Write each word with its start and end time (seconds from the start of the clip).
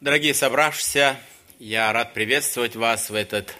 Дорогие 0.00 0.32
собравшиеся, 0.32 1.20
я 1.58 1.92
рад 1.92 2.14
приветствовать 2.14 2.74
вас 2.74 3.10
в 3.10 3.14
этот 3.14 3.54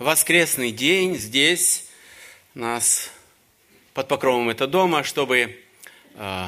воскресный 0.00 0.72
день 0.72 1.16
здесь, 1.16 1.86
нас 2.52 3.12
под 3.94 4.08
покровом 4.08 4.48
этого 4.48 4.68
дома, 4.68 5.04
чтобы 5.04 5.56
э, 6.16 6.46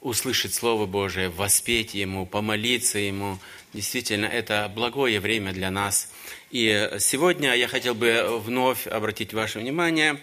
услышать 0.00 0.54
Слово 0.54 0.86
Божие, 0.86 1.28
воспеть 1.28 1.92
Ему, 1.92 2.24
помолиться 2.24 2.98
Ему. 2.98 3.38
Действительно, 3.74 4.24
это 4.24 4.72
благое 4.74 5.20
время 5.20 5.52
для 5.52 5.70
нас. 5.70 6.10
И 6.50 6.92
сегодня 6.98 7.54
я 7.56 7.68
хотел 7.68 7.94
бы 7.94 8.40
вновь 8.42 8.86
обратить 8.86 9.34
ваше 9.34 9.58
внимание 9.58 10.18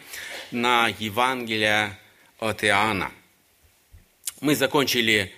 на 0.50 0.88
Евангелие 0.98 2.00
от 2.40 2.64
Иоанна. 2.64 3.12
Мы 4.42 4.56
закончили 4.56 5.32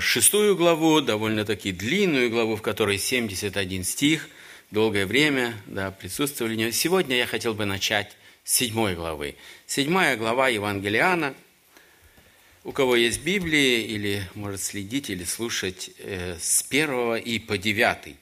шестую 0.00 0.56
главу, 0.56 1.00
довольно-таки 1.00 1.72
длинную 1.72 2.30
главу, 2.30 2.56
в 2.56 2.62
которой 2.62 2.98
71 2.98 3.84
стих, 3.84 4.28
долгое 4.70 5.06
время 5.06 5.54
да, 5.66 5.90
присутствовали. 5.90 6.70
Сегодня 6.70 7.16
я 7.16 7.26
хотел 7.26 7.54
бы 7.54 7.64
начать 7.64 8.16
с 8.44 8.52
седьмой 8.52 8.94
главы. 8.94 9.36
Седьмая 9.66 10.16
глава 10.16 10.48
Евангелиана. 10.48 11.34
У 12.62 12.72
кого 12.72 12.94
есть 12.94 13.22
Библии, 13.22 13.80
или 13.84 14.28
может 14.34 14.62
следить, 14.62 15.08
или 15.08 15.24
слушать 15.24 15.90
э, 15.98 16.36
с 16.38 16.62
первого 16.62 17.16
и 17.16 17.38
по 17.38 17.56
девятый. 17.56 18.16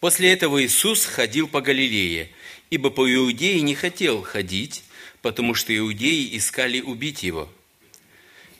После 0.00 0.32
этого 0.32 0.64
Иисус 0.64 1.04
ходил 1.04 1.48
по 1.48 1.60
Галилее, 1.60 2.30
ибо 2.70 2.88
по 2.88 3.12
Иудее 3.12 3.60
не 3.60 3.74
хотел 3.74 4.22
ходить, 4.22 4.84
потому 5.20 5.52
что 5.52 5.76
иудеи 5.76 6.34
искали 6.34 6.80
убить 6.80 7.22
его– 7.22 7.52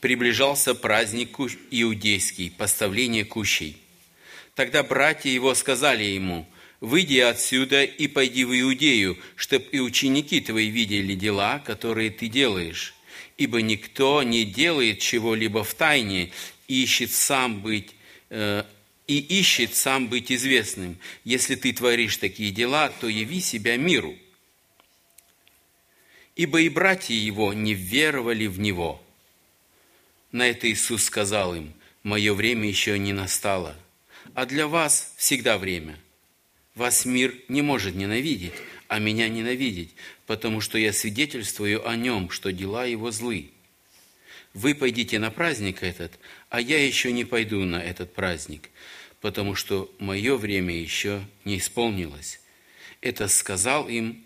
приближался 0.06 0.76
праздник 0.76 1.36
иудейский, 1.72 2.52
поставление 2.56 3.24
кущей. 3.24 3.76
Тогда 4.54 4.84
братья 4.84 5.30
его 5.30 5.52
сказали 5.56 6.04
ему, 6.04 6.48
«Выйди 6.78 7.18
отсюда 7.18 7.82
и 7.82 8.06
пойди 8.06 8.44
в 8.44 8.56
Иудею, 8.56 9.18
чтоб 9.34 9.64
и 9.72 9.80
ученики 9.80 10.40
твои 10.40 10.68
видели 10.68 11.16
дела, 11.16 11.58
которые 11.58 12.10
ты 12.10 12.28
делаешь. 12.28 12.94
Ибо 13.36 13.62
никто 13.62 14.22
не 14.22 14.44
делает 14.44 15.00
чего-либо 15.00 15.64
в 15.64 15.74
тайне, 15.74 16.30
ищет 16.68 17.10
сам 17.10 17.60
быть, 17.60 17.90
э, 18.30 18.62
и 19.08 19.18
ищет 19.18 19.74
сам 19.74 20.06
быть 20.06 20.30
известным. 20.30 20.98
Если 21.24 21.56
ты 21.56 21.72
творишь 21.72 22.18
такие 22.18 22.52
дела, 22.52 22.92
то 23.00 23.08
яви 23.08 23.40
себя 23.40 23.76
миру». 23.76 24.14
Ибо 26.36 26.60
и 26.60 26.68
братья 26.68 27.14
его 27.14 27.52
не 27.52 27.74
веровали 27.74 28.46
в 28.46 28.60
него– 28.60 29.02
на 30.36 30.46
это 30.48 30.70
Иисус 30.70 31.04
сказал 31.04 31.54
им, 31.54 31.72
«Мое 32.02 32.34
время 32.34 32.68
еще 32.68 32.98
не 32.98 33.14
настало, 33.14 33.74
а 34.34 34.44
для 34.44 34.68
вас 34.68 35.14
всегда 35.16 35.56
время. 35.56 35.98
Вас 36.74 37.06
мир 37.06 37.34
не 37.48 37.62
может 37.62 37.94
ненавидеть, 37.94 38.52
а 38.86 38.98
меня 38.98 39.30
ненавидеть, 39.30 39.94
потому 40.26 40.60
что 40.60 40.76
я 40.76 40.92
свидетельствую 40.92 41.88
о 41.88 41.96
нем, 41.96 42.28
что 42.28 42.52
дела 42.52 42.84
его 42.84 43.10
злы. 43.10 43.50
Вы 44.52 44.74
пойдите 44.74 45.18
на 45.18 45.30
праздник 45.30 45.82
этот, 45.82 46.12
а 46.50 46.60
я 46.60 46.84
еще 46.84 47.12
не 47.12 47.24
пойду 47.24 47.64
на 47.64 47.82
этот 47.82 48.12
праздник, 48.12 48.68
потому 49.22 49.54
что 49.54 49.90
мое 49.98 50.36
время 50.36 50.74
еще 50.78 51.24
не 51.46 51.56
исполнилось». 51.56 52.40
Это 53.00 53.28
сказал 53.28 53.88
им, 53.88 54.24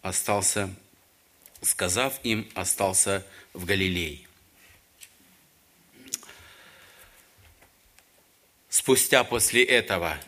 остался, 0.00 0.72
сказав 1.60 2.20
им, 2.22 2.48
остался 2.54 3.26
в 3.52 3.64
Галилее. 3.64 4.29
Спустя 8.70 9.24
после 9.24 9.62
этого. 9.64 10.18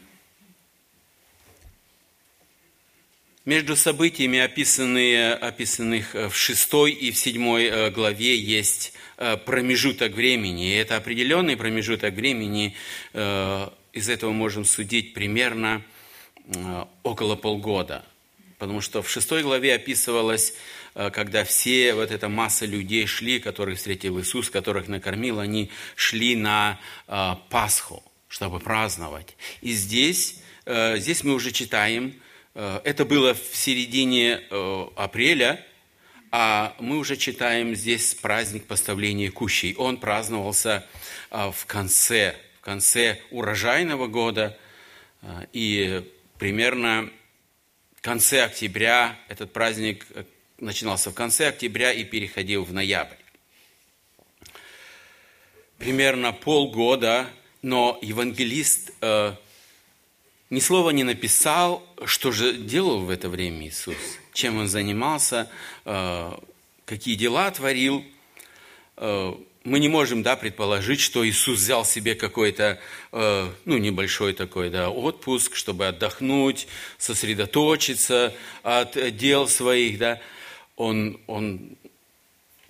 Между 3.45 3.75
событиями, 3.75 4.39
описанные, 4.39 5.34
описанных 5.34 6.15
в 6.15 6.33
шестой 6.33 6.93
и 6.93 7.11
в 7.11 7.16
седьмой 7.16 7.65
э, 7.65 7.91
главе, 7.91 8.37
есть 8.37 8.93
э, 9.16 9.37
промежуток 9.37 10.12
времени. 10.12 10.71
И 10.71 10.77
это 10.77 10.97
определенный 10.97 11.56
промежуток 11.56 12.15
времени. 12.15 12.77
Э, 13.15 13.69
из 13.93 14.09
этого 14.09 14.31
можем 14.31 14.65
судить 14.65 15.15
примерно 15.15 15.83
около 17.03 17.37
полгода. 17.37 18.05
Потому 18.59 18.81
что 18.81 19.03
в 19.03 19.11
шестой 19.11 19.43
главе 19.43 19.75
описывалось, 19.75 20.55
когда 20.95 21.45
все, 21.45 21.95
вот 21.95 22.11
эта 22.11 22.28
масса 22.28 22.66
людей 22.66 23.06
шли, 23.06 23.39
которых 23.39 23.78
встретил 23.78 24.19
Иисус, 24.19 24.50
которых 24.50 24.89
накормил, 24.89 25.39
они 25.39 25.71
шли 25.95 26.34
на 26.34 26.81
Пасху 27.49 28.03
чтобы 28.32 28.60
праздновать. 28.60 29.37
И 29.60 29.72
здесь, 29.72 30.38
э, 30.65 30.97
здесь 30.97 31.22
мы 31.22 31.34
уже 31.34 31.53
читаем, 31.53 32.19
э, 32.54 32.81
это 32.82 33.04
было 33.04 33.34
в 33.34 33.54
середине 33.54 34.41
э, 34.50 34.87
апреля, 34.97 35.62
а 36.31 36.75
мы 36.81 36.97
уже 36.97 37.19
читаем 37.19 37.75
здесь 37.75 38.15
праздник 38.15 38.65
поставления 38.65 39.31
кущей. 39.31 39.75
Он 39.75 39.98
праздновался 39.98 40.87
в 41.31 41.66
конце, 41.66 42.34
в 42.59 42.65
конце 42.65 43.21
урожайного 43.31 44.06
года, 44.06 44.59
и 45.53 46.03
примерно 46.38 47.10
в 47.94 48.00
конце 48.00 48.44
октября 48.44 49.19
этот 49.28 49.53
праздник 49.53 50.06
начинался 50.56 51.10
в 51.10 51.15
конце 51.15 51.48
октября 51.48 51.92
и 51.92 52.03
переходил 52.03 52.65
в 52.65 52.72
ноябрь. 52.72 53.16
Примерно 55.76 56.32
полгода 56.32 57.28
но 57.62 57.99
евангелист 58.03 58.93
э, 59.00 59.34
ни 60.50 60.61
слова 60.61 60.91
не 60.91 61.05
написал, 61.05 61.83
что 62.05 62.33
же 62.33 62.53
делал 62.53 63.00
в 63.00 63.11
это 63.11 63.28
время 63.28 63.69
Иисус, 63.69 63.97
чем 64.34 64.59
он 64.59 64.69
занимался, 64.69 65.49
э, 65.84 66.33
какие 66.84 67.15
дела 67.15 67.51
творил. 67.51 68.05
Э, 68.97 69.33
мы 69.65 69.78
не 69.78 69.89
можем 69.89 70.22
да, 70.22 70.34
предположить, 70.34 71.01
что 71.01 71.27
Иисус 71.27 71.61
взял 71.61 71.84
себе 71.84 72.17
какой-то 72.17 72.81
э, 73.12 73.51
ну, 73.65 73.78
небольшой 73.78 74.34
такой 74.34 74.71
да, 74.71 74.91
отпуск, 74.91 75.55
чтобы 75.55 75.87
отдохнуть, 75.87 76.67
сосредоточиться 76.99 78.34
от 78.62 79.17
дел 79.17 79.47
своих. 79.47 79.99
Да. 79.99 80.21
Он, 80.77 81.21
он 81.28 81.77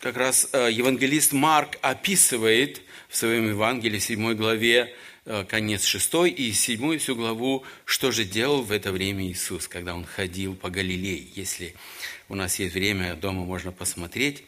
как 0.02 0.16
раз 0.16 0.48
э, 0.52 0.68
евангелист 0.72 1.32
Марк 1.32 1.78
описывает 1.80 2.82
в 3.08 3.16
своем 3.16 3.48
Евангелии, 3.48 4.00
в 4.00 4.02
7 4.02 4.34
главе, 4.34 4.92
э, 5.26 5.44
конец 5.44 5.84
6 5.84 6.26
и 6.26 6.52
7 6.52 6.98
всю 6.98 7.14
главу, 7.14 7.62
что 7.84 8.10
же 8.10 8.24
делал 8.24 8.62
в 8.62 8.72
это 8.72 8.90
время 8.90 9.24
Иисус, 9.28 9.68
когда 9.68 9.94
Он 9.94 10.04
ходил 10.04 10.56
по 10.56 10.70
Галилее. 10.70 11.24
Если 11.36 11.76
у 12.28 12.34
нас 12.34 12.58
есть 12.58 12.74
время, 12.74 13.14
дома 13.14 13.44
можно 13.44 13.70
посмотреть, 13.70 14.42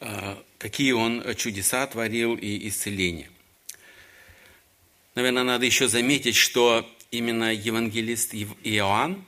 э, 0.00 0.36
какие 0.58 0.92
Он 0.92 1.34
чудеса 1.34 1.86
творил 1.86 2.34
и 2.36 2.68
исцеления. 2.68 3.30
Наверное, 5.14 5.44
надо 5.44 5.64
еще 5.64 5.88
заметить, 5.88 6.36
что 6.36 6.86
именно 7.10 7.50
евангелист 7.50 8.34
Иоанн 8.34 9.24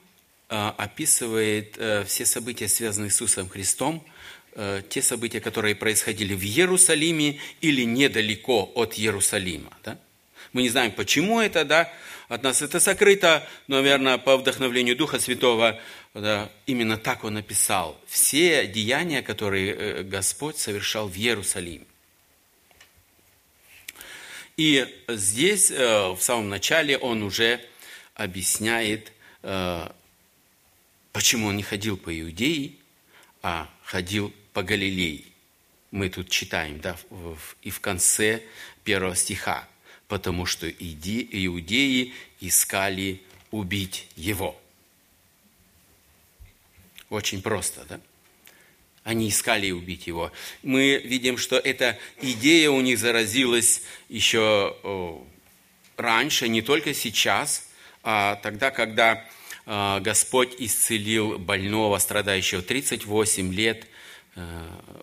описывает 0.49 1.79
все 2.06 2.27
события, 2.27 2.69
связанные 2.69 3.11
с 3.11 3.15
Иисусом 3.15 3.49
Христом– 3.49 4.05
те 4.89 5.03
события, 5.03 5.41
которые 5.41 5.75
происходили 5.75 6.35
в 6.35 6.43
Иерусалиме 6.43 7.39
или 7.61 7.83
недалеко 7.85 8.71
от 8.75 8.99
Иерусалима. 8.99 9.73
Да? 9.85 9.99
Мы 10.53 10.63
не 10.63 10.69
знаем, 10.69 10.93
почему 10.93 11.41
это, 11.41 11.65
да, 11.65 11.93
от 12.29 12.43
нас 12.43 12.63
это 12.63 12.81
сокрыто, 12.81 13.47
но, 13.69 13.77
наверное, 13.77 14.19
по 14.19 14.37
вдохновлению 14.37 14.97
Духа 14.97 15.19
Святого, 15.19 15.81
да, 16.15 16.51
именно 16.67 16.97
так 16.97 17.25
он 17.25 17.35
написал. 17.35 18.01
Все 18.07 18.67
деяния, 18.67 19.23
которые 19.23 19.75
э, 19.75 20.03
Господь 20.03 20.59
совершал 20.59 21.09
в 21.09 21.17
Иерусалиме. 21.17 21.87
И 24.57 24.87
здесь, 25.09 25.71
э, 25.71 26.09
в 26.09 26.21
самом 26.21 26.49
начале, 26.49 26.99
он 26.99 27.23
уже 27.23 27.61
объясняет, 28.15 29.12
почему 31.12 31.47
он 31.47 31.56
не 31.56 31.62
ходил 31.62 31.97
по 31.97 32.11
Иудее, 32.21 32.73
а 33.43 33.71
ходил 33.85 34.35
по 34.58 34.64
Галилее. 34.64 35.22
Мы 35.93 36.08
тут 36.08 36.31
читаем, 36.31 36.81
да, 36.81 36.96
и 37.62 37.70
в 37.70 37.78
конце 37.78 38.43
первого 38.82 39.14
стиха. 39.14 39.69
Потому 40.08 40.46
что 40.46 40.69
иудеи 40.69 42.12
искали 42.40 43.22
убить 43.52 44.08
его. 44.16 44.60
Очень 47.08 47.40
просто, 47.40 47.84
да? 47.88 48.00
Они 49.05 49.28
искали 49.28 49.70
убить 49.70 50.08
его. 50.08 50.32
Мы 50.64 51.00
видим, 51.05 51.38
что 51.38 51.56
эта 51.56 51.96
идея 52.20 52.70
у 52.70 52.81
них 52.81 52.99
заразилась 52.99 53.82
еще 54.08 55.22
раньше, 55.96 56.49
не 56.49 56.62
только 56.62 56.94
сейчас, 56.94 57.70
а 58.02 58.34
тогда, 58.43 58.72
когда 58.72 59.25
а, 59.66 60.00
Господь 60.00 60.56
исцелил 60.58 61.38
больного, 61.38 61.96
страдающего 61.99 62.60
38 62.60 63.55
лет– 63.55 63.87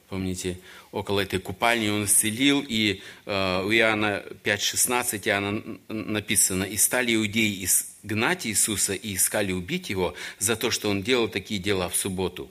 помните, 0.10 0.60
около 0.92 1.22
этой 1.22 1.40
купальни 1.40 1.90
он 1.90 2.06
исцелил, 2.06 2.64
и 2.68 3.02
у 3.26 3.30
Иоанна 3.30 4.24
5,16 4.44 5.28
Иоанна 5.28 5.80
написано, 5.90 6.64
«И 6.64 6.78
стали 6.78 7.16
иудеи 7.16 7.64
изгнать 7.66 8.46
Иисуса 8.48 8.94
и 8.94 9.16
искали 9.16 9.52
убить 9.52 9.90
Его 9.90 10.14
за 10.40 10.56
то, 10.56 10.72
что 10.72 10.90
Он 10.90 11.04
делал 11.04 11.28
такие 11.28 11.60
дела 11.60 11.90
в 11.90 11.96
субботу». 11.96 12.50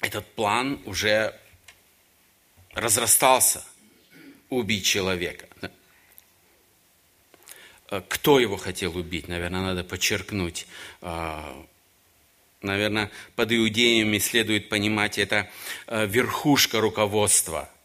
Этот 0.00 0.26
план 0.34 0.80
уже 0.86 1.38
разрастался 2.72 3.64
убить 4.48 4.84
человека. 4.84 5.46
Кто 8.08 8.38
его 8.38 8.56
хотел 8.56 8.96
убить, 8.96 9.26
наверное, 9.26 9.62
надо 9.62 9.82
подчеркнуть. 9.84 10.66
Наверное, 12.62 13.10
под 13.36 13.52
иудеями 13.52 14.18
следует 14.18 14.68
понимать 14.68 15.18
это 15.18 15.50
верхушка 15.88 16.80
руководства– 16.80 17.70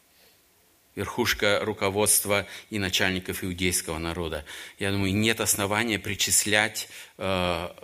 верхушка 0.96 1.60
руководства 1.62 2.46
и 2.70 2.78
начальников 2.78 3.44
иудейского 3.44 3.98
народа. 3.98 4.44
Я 4.78 4.92
думаю, 4.92 5.14
нет 5.14 5.40
основания 5.40 5.98
причислять 5.98 6.88
к, 7.16 7.74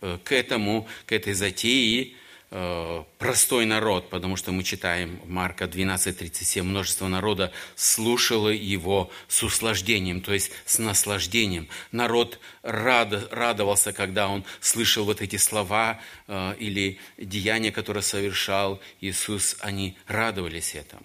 к 0.00 0.32
этому, 0.32 0.88
к 1.06 1.12
этой 1.12 1.34
затее 1.34 2.12
Э, 2.12 2.14
простой 2.50 3.66
народ, 3.66 4.08
потому 4.08 4.36
что 4.36 4.52
мы 4.52 4.62
читаем 4.62 5.20
Марка 5.26 5.66
12.37, 5.66 6.62
множество 6.62 7.06
народа 7.06 7.52
слушало 7.76 8.48
его 8.48 9.10
с 9.28 9.42
услаждением, 9.42 10.22
то 10.22 10.32
есть 10.32 10.52
с 10.64 10.78
наслаждением. 10.78 11.68
Народ 11.92 12.40
рад, 12.62 13.30
радовался, 13.32 13.92
когда 13.92 14.28
он 14.28 14.44
слышал 14.60 15.04
вот 15.04 15.20
эти 15.20 15.36
слова 15.36 16.00
э, 16.26 16.54
или 16.58 16.98
деяния, 17.18 17.70
которые 17.70 18.02
совершал 18.02 18.80
Иисус, 19.02 19.56
они 19.60 19.98
радовались 20.06 20.74
этому. 20.74 21.04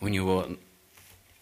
У 0.00 0.08
него 0.08 0.46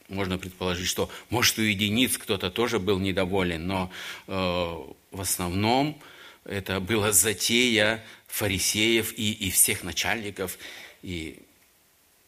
можно 0.08 0.38
предположить, 0.38 0.86
что, 0.86 1.10
может, 1.28 1.58
у 1.58 1.62
единиц 1.62 2.18
кто-то 2.18 2.50
тоже 2.50 2.78
был 2.78 3.00
недоволен, 3.00 3.66
но 3.66 3.90
э, 4.28 4.32
в 4.32 5.20
основном 5.20 6.00
это 6.44 6.80
была 6.80 7.12
затея 7.12 8.02
фарисеев 8.38 9.12
и, 9.18 9.32
и 9.32 9.50
всех 9.50 9.82
начальников. 9.82 10.58
И 11.02 11.40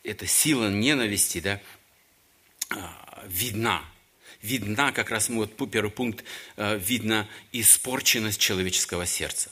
эта 0.02 0.26
сила 0.26 0.68
ненависти 0.68 1.40
да, 1.40 1.60
а, 2.70 3.24
видна. 3.28 3.84
Видна, 4.42 4.90
как 4.92 5.10
раз 5.10 5.28
мы 5.28 5.46
вот 5.46 5.70
первый 5.70 5.90
пункт, 5.90 6.24
а, 6.56 6.74
видна 6.74 7.28
испорченность 7.52 8.40
человеческого 8.40 9.06
сердца. 9.06 9.50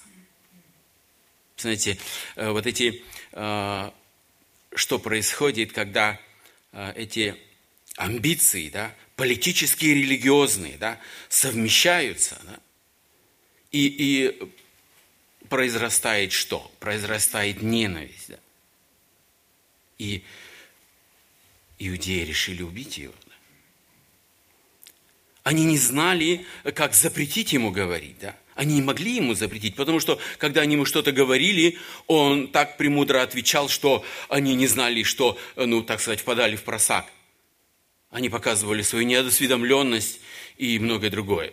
Знаете, 1.56 1.98
а, 2.34 2.52
вот 2.52 2.66
эти, 2.66 3.02
что 4.74 4.98
происходит, 4.98 5.72
когда 5.72 6.20
эти 6.72 7.36
амбиции, 7.96 8.68
да, 8.68 8.94
политические 9.16 9.92
и 9.92 10.02
религиозные, 10.02 10.76
да, 10.76 11.00
совмещаются, 11.28 12.40
да, 12.44 12.58
и, 13.70 13.86
и 13.86 14.52
произрастает 15.48 16.32
что? 16.32 16.70
Произрастает 16.80 17.62
ненависть. 17.62 18.28
Да? 18.28 18.38
И 19.98 20.22
иудеи 21.78 22.24
решили 22.24 22.62
убить 22.62 22.98
его. 22.98 23.14
Да? 23.26 23.34
Они 25.44 25.64
не 25.64 25.78
знали, 25.78 26.44
как 26.74 26.94
запретить 26.94 27.52
ему 27.52 27.70
говорить. 27.70 28.18
Да? 28.20 28.36
Они 28.54 28.74
не 28.74 28.82
могли 28.82 29.14
ему 29.14 29.34
запретить, 29.34 29.76
потому 29.76 30.00
что, 30.00 30.20
когда 30.36 30.62
они 30.62 30.74
ему 30.74 30.84
что-то 30.84 31.12
говорили, 31.12 31.78
он 32.08 32.48
так 32.48 32.76
премудро 32.76 33.22
отвечал, 33.22 33.68
что 33.68 34.04
они 34.28 34.56
не 34.56 34.66
знали, 34.66 35.04
что, 35.04 35.38
ну, 35.54 35.82
так 35.82 36.00
сказать, 36.00 36.20
впадали 36.20 36.56
в 36.56 36.64
просак. 36.64 37.06
Они 38.10 38.28
показывали 38.28 38.82
свою 38.82 39.06
неосведомленность 39.06 40.20
и 40.56 40.78
многое 40.80 41.10
другое. 41.10 41.52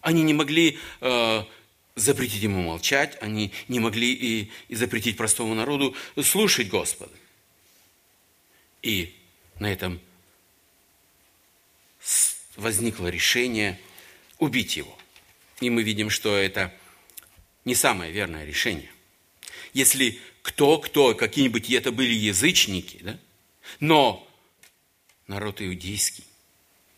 Они 0.00 0.22
не 0.22 0.34
могли 0.34 0.78
э, 1.00 1.44
запретить 1.94 2.42
ему 2.42 2.62
молчать, 2.62 3.18
они 3.20 3.52
не 3.68 3.80
могли 3.80 4.12
и, 4.12 4.50
и 4.68 4.74
запретить 4.74 5.16
простому 5.16 5.54
народу 5.54 5.94
слушать 6.22 6.68
Господа. 6.68 7.12
И 8.82 9.14
на 9.58 9.70
этом 9.72 10.00
возникло 12.56 13.08
решение 13.08 13.78
убить 14.38 14.76
его. 14.76 14.96
И 15.60 15.70
мы 15.70 15.82
видим, 15.82 16.10
что 16.10 16.36
это 16.36 16.72
не 17.64 17.74
самое 17.74 18.12
верное 18.12 18.44
решение. 18.44 18.90
Если 19.72 20.20
кто-кто, 20.42 21.14
какие-нибудь 21.14 21.70
это 21.70 21.92
были 21.92 22.12
язычники, 22.12 22.98
да? 23.02 23.18
но 23.80 24.26
народ 25.26 25.60
иудейский 25.60 26.24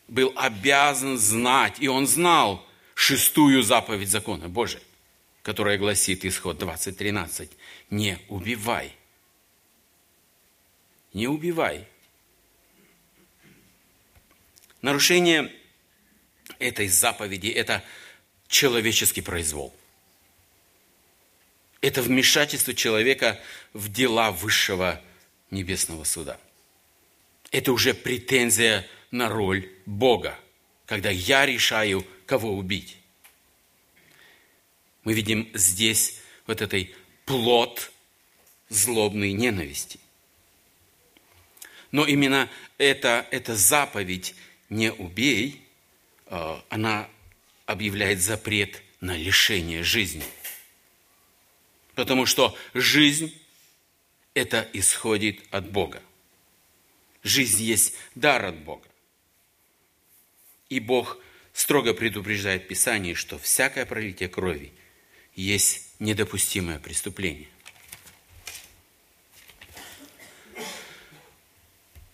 был 0.08 0.32
обязан 0.37 1.19
знать, 1.19 1.76
и 1.81 1.88
он 1.88 2.06
знал, 2.06 2.67
шестую 3.00 3.62
заповедь 3.62 4.11
закона 4.11 4.50
Божия, 4.50 4.82
которая 5.43 5.79
гласит 5.79 6.26
исход 6.26 6.62
20.13. 6.62 7.49
Не 7.88 8.19
убивай. 8.29 8.94
Не 11.14 11.26
убивай. 11.26 11.88
Нарушение 14.82 15.50
этой 16.58 16.88
заповеди– 16.88 17.49
это 17.49 17.82
человеческий 18.49 19.23
произвол. 19.23 19.75
Это 21.81 22.03
вмешательство 22.03 22.75
человека 22.75 23.41
в 23.73 23.91
дела 23.91 24.31
высшего 24.31 25.00
небесного 25.50 26.05
суда. 26.05 26.38
Это 27.50 27.73
уже 27.73 27.94
претензия 27.94 28.87
на 29.11 29.31
роль 29.31 29.70
Бога, 29.87 30.38
когда 30.85 31.08
я 31.08 31.46
решаю, 31.46 32.06
кого 32.31 32.53
убить. 32.53 32.97
Мы 35.03 35.15
видим 35.15 35.50
здесь 35.53 36.21
вот 36.47 36.61
этой 36.61 36.94
плод 37.27 37.91
злобной 38.69 39.32
ненависти. 39.32 39.99
Но 41.91 42.06
именно 42.06 42.49
эта, 42.79 43.27
эта 43.32 43.56
заповедь 43.56 44.37
«не 44.69 44.93
убей», 44.93 45.67
э, 46.27 46.61
она 46.69 47.09
объявляет 47.67 48.21
запрет 48.21 48.81
на 49.00 49.17
лишение 49.17 49.82
жизни. 49.82 50.23
Потому 51.97 52.27
что 52.27 52.56
жизнь– 52.75 53.37
это 54.35 54.69
исходит 54.73 55.43
от 55.50 55.69
Бога. 55.73 56.00
Жизнь 57.25 57.65
есть 57.65 57.94
дар 58.15 58.44
от 58.44 58.59
Бога. 58.61 58.87
И 60.69 60.79
Бог– 60.79 61.19
строго 61.60 61.93
предупреждает 61.93 62.67
Писание, 62.69 63.14
что 63.14 63.38
всякое 63.38 63.84
пролитие 63.84 64.29
крови 64.29 64.72
есть 65.36 65.90
недопустимое 65.98 66.79
преступление. 66.79 67.48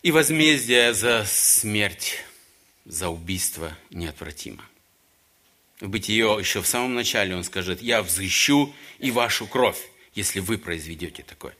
И 0.02 0.10
возмездие 0.10 0.92
за 0.94 1.24
смерть, 1.26 2.24
за 2.84 3.08
убийство 3.08 3.76
неотвратимо. 3.90 4.64
В 5.80 5.88
Бытие 5.88 6.36
еще 6.38 6.60
в 6.60 6.66
самом 6.66 6.94
начале 6.94 7.36
он 7.36 7.44
скажет, 7.44 7.82
я 7.82 8.02
взыщу 8.02 8.74
и 8.98 9.10
вашу 9.10 9.46
кровь, 9.46 9.80
если 10.14 10.40
вы 10.40 10.58
произведете 10.58 11.22
такое. 11.22 11.56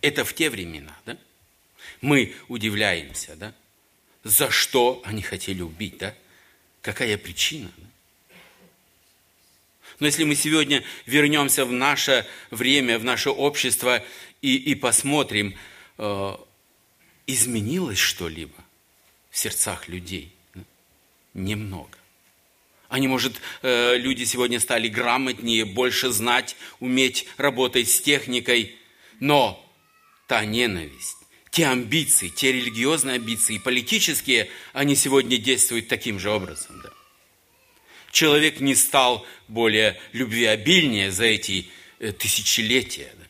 Это 0.00 0.24
в 0.24 0.34
те 0.34 0.50
времена, 0.50 0.96
да? 1.06 1.18
Мы 2.00 2.34
удивляемся, 2.48 3.36
да? 3.36 3.54
За 4.28 4.50
что 4.50 5.00
они 5.04 5.22
хотели 5.22 5.62
убить, 5.62 5.96
да? 5.98 6.14
Какая 6.82 7.16
причина? 7.16 7.70
Но 9.98 10.06
если 10.06 10.24
мы 10.24 10.34
сегодня 10.34 10.84
вернемся 11.06 11.64
в 11.64 11.72
наше 11.72 12.26
время, 12.50 12.98
в 12.98 13.04
наше 13.04 13.30
общество 13.30 14.04
и, 14.42 14.56
и 14.56 14.74
посмотрим, 14.74 15.56
э, 15.96 16.36
изменилось 17.26 17.98
что-либо 17.98 18.54
в 19.30 19.38
сердцах 19.38 19.88
людей? 19.88 20.32
Немного. 21.34 21.96
Они, 22.88 23.08
может, 23.08 23.40
э, 23.62 23.96
люди 23.96 24.24
сегодня 24.24 24.60
стали 24.60 24.88
грамотнее, 24.88 25.64
больше 25.64 26.10
знать, 26.10 26.54
уметь 26.80 27.26
работать 27.38 27.90
с 27.90 28.00
техникой, 28.00 28.76
но 29.20 29.64
та 30.26 30.44
ненависть, 30.44 31.17
те 31.58 31.66
амбиции, 31.66 32.28
те 32.28 32.52
религиозные 32.52 33.16
амбиции, 33.16 33.58
политические, 33.58 34.48
они 34.72 34.94
сегодня 34.94 35.38
действуют 35.38 35.88
таким 35.88 36.20
же 36.20 36.30
образом. 36.30 36.80
Да. 36.84 36.90
Человек 38.12 38.60
не 38.60 38.76
стал 38.76 39.26
более 39.48 40.00
любвеобильнее 40.12 41.10
за 41.10 41.24
эти 41.24 41.66
э, 41.98 42.12
тысячелетия. 42.12 43.12
Да. 43.18 43.24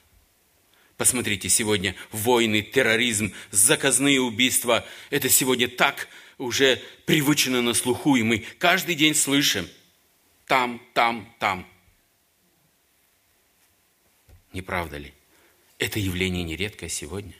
Посмотрите, 0.98 1.48
сегодня 1.48 1.94
войны, 2.12 2.60
терроризм, 2.60 3.32
заказные 3.50 4.20
убийства, 4.20 4.86
это 5.08 5.30
сегодня 5.30 5.66
так 5.66 6.06
уже 6.36 6.82
привычно 7.06 7.62
на 7.62 7.72
слуху, 7.72 8.16
и 8.16 8.22
мы 8.22 8.44
каждый 8.58 8.94
день 8.94 9.14
слышим 9.14 9.66
там, 10.46 10.82
там, 10.92 11.34
там. 11.38 11.66
Не 14.52 14.60
правда 14.60 14.98
ли? 14.98 15.14
Это 15.78 15.98
явление 15.98 16.44
нередкое 16.44 16.90
сегодня. 16.90 17.32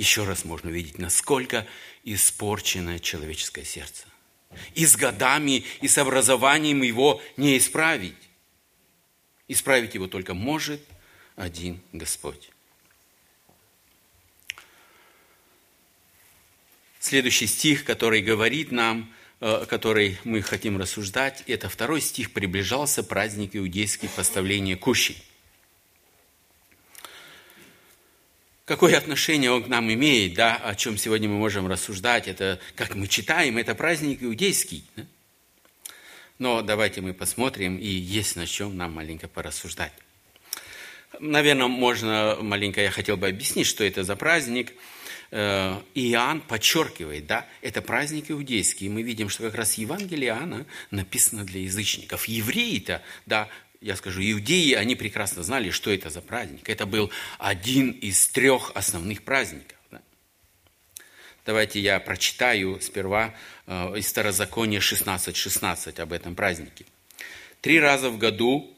Еще 0.00 0.24
раз 0.24 0.46
можно 0.46 0.70
увидеть, 0.70 0.98
насколько 0.98 1.66
испорчено 2.04 2.98
человеческое 2.98 3.66
сердце. 3.66 4.06
И 4.74 4.86
с 4.86 4.96
годами, 4.96 5.62
и 5.82 5.88
с 5.88 5.98
образованием 5.98 6.80
его 6.80 7.20
не 7.36 7.58
исправить. 7.58 8.16
Исправить 9.46 9.94
его 9.94 10.06
только 10.08 10.32
может 10.32 10.80
один 11.36 11.82
Господь. 11.92 12.48
Следующий 16.98 17.46
стих, 17.46 17.84
который 17.84 18.22
говорит 18.22 18.72
нам, 18.72 19.12
э, 19.40 19.66
который 19.68 20.16
мы 20.24 20.40
хотим 20.40 20.78
рассуждать, 20.78 21.44
это 21.46 21.68
второй 21.68 22.00
стих 22.00 22.32
«Приближался 22.32 23.02
праздник 23.02 23.54
иудейский 23.54 24.08
поставления 24.08 24.78
кущей». 24.78 25.22
Какое 28.70 28.96
отношение 28.96 29.50
он 29.50 29.64
к 29.64 29.66
нам 29.66 29.92
имеет, 29.92 30.34
да, 30.34 30.54
о 30.54 30.76
чем 30.76 30.96
сегодня 30.96 31.28
мы 31.28 31.38
можем 31.38 31.66
рассуждать, 31.66 32.28
это, 32.28 32.60
как 32.76 32.94
мы 32.94 33.08
читаем, 33.08 33.58
это 33.58 33.74
праздник 33.74 34.22
иудейский. 34.22 34.84
Да? 34.94 35.02
Но 36.38 36.62
давайте 36.62 37.00
мы 37.00 37.12
посмотрим, 37.12 37.78
и 37.78 37.88
есть 37.88 38.36
на 38.36 38.46
чем 38.46 38.76
нам 38.76 38.92
маленько 38.92 39.26
порассуждать. 39.26 39.92
Наверное, 41.18 41.66
можно 41.66 42.38
маленько, 42.40 42.80
я 42.80 42.92
хотел 42.92 43.16
бы 43.16 43.26
объяснить, 43.26 43.66
что 43.66 43.82
это 43.82 44.04
за 44.04 44.14
праздник. 44.14 44.72
Э, 45.32 45.80
Иоанн 45.96 46.40
подчеркивает, 46.40 47.26
да, 47.26 47.48
это 47.62 47.82
праздник 47.82 48.30
иудейский. 48.30 48.86
И 48.86 48.88
мы 48.88 49.02
видим, 49.02 49.30
что 49.30 49.42
как 49.42 49.56
раз 49.56 49.78
Евангелие 49.78 50.28
Иоанна 50.28 50.64
написано 50.92 51.44
для 51.44 51.62
язычников. 51.62 52.26
Евреи-то, 52.26 53.02
да, 53.26 53.48
я 53.80 53.96
скажу, 53.96 54.20
иудеи, 54.20 54.72
они 54.74 54.94
прекрасно 54.94 55.42
знали, 55.42 55.70
что 55.70 55.90
это 55.90 56.10
за 56.10 56.20
праздник. 56.20 56.68
Это 56.68 56.86
был 56.86 57.10
один 57.38 57.90
из 57.90 58.28
трех 58.28 58.72
основных 58.74 59.22
праздников. 59.22 59.78
Да. 59.90 60.02
Давайте 61.46 61.80
я 61.80 61.98
прочитаю 61.98 62.80
сперва 62.80 63.34
э, 63.66 63.98
из 63.98 64.08
Старозакония 64.08 64.80
16.16 64.80 65.34
16 65.34 66.00
об 66.00 66.12
этом 66.12 66.34
празднике. 66.34 66.84
Три 67.62 67.80
раза 67.80 68.10
в 68.10 68.18
году 68.18 68.74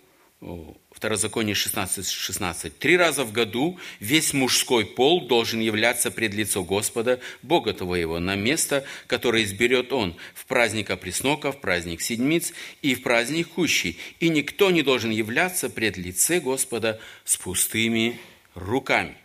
Второзаконие 1.03 1.57
16, 1.57 2.09
16. 2.09 2.79
«Три 2.79 2.97
раза 2.97 3.25
в 3.25 3.33
году 3.33 3.77
весь 3.99 4.33
мужской 4.33 4.87
пол 4.87 5.27
должен 5.27 5.59
являться 5.59 6.13
пред 6.13 6.33
лицо 6.33 6.63
Господа, 6.63 7.19
Бога 7.43 7.73
твоего, 7.73 8.21
на 8.21 8.37
место, 8.37 8.87
которое 9.09 9.43
изберет 9.43 9.93
Он, 9.93 10.15
в 10.33 10.47
праздник 10.47 10.91
опреснока, 10.91 11.51
в 11.51 11.61
праздник 11.61 12.03
седмиц 12.03 12.53
и 12.83 12.95
в 12.95 13.03
праздник 13.03 13.49
кущий. 13.49 13.99
И 14.21 14.29
никто 14.29 14.71
не 14.71 14.83
должен 14.83 15.11
являться 15.11 15.69
пред 15.69 15.97
лице 15.97 16.39
Господа 16.39 17.01
с 17.25 17.37
пустыми 17.37 18.21
руками». 18.55 19.17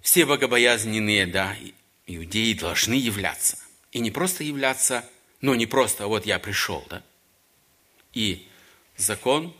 Все 0.00 0.24
богобоязненные, 0.24 1.26
да, 1.26 1.54
иудеи 2.06 2.54
должны 2.54 2.94
являться. 2.94 3.58
И 3.92 3.98
не 3.98 4.10
просто 4.10 4.44
являться, 4.44 5.04
но 5.42 5.54
не 5.54 5.66
просто, 5.66 6.06
вот 6.06 6.24
я 6.24 6.38
пришел, 6.38 6.86
да, 6.88 7.02
и 8.12 8.46
закон 8.96 9.54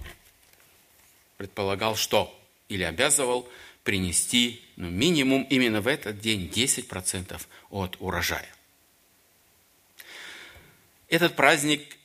предполагал, 1.36 1.96
что 1.96 2.36
или 2.68 2.82
обязывал 2.82 3.48
принести 3.82 4.62
ну, 4.76 4.90
минимум 4.90 5.42
именно 5.44 5.80
в 5.80 5.86
этот 5.86 6.20
день 6.20 6.48
10% 6.48 7.40
от 7.70 7.96
урожая. 7.98 8.48
Этот 11.08 11.34
праздник, 11.34 11.96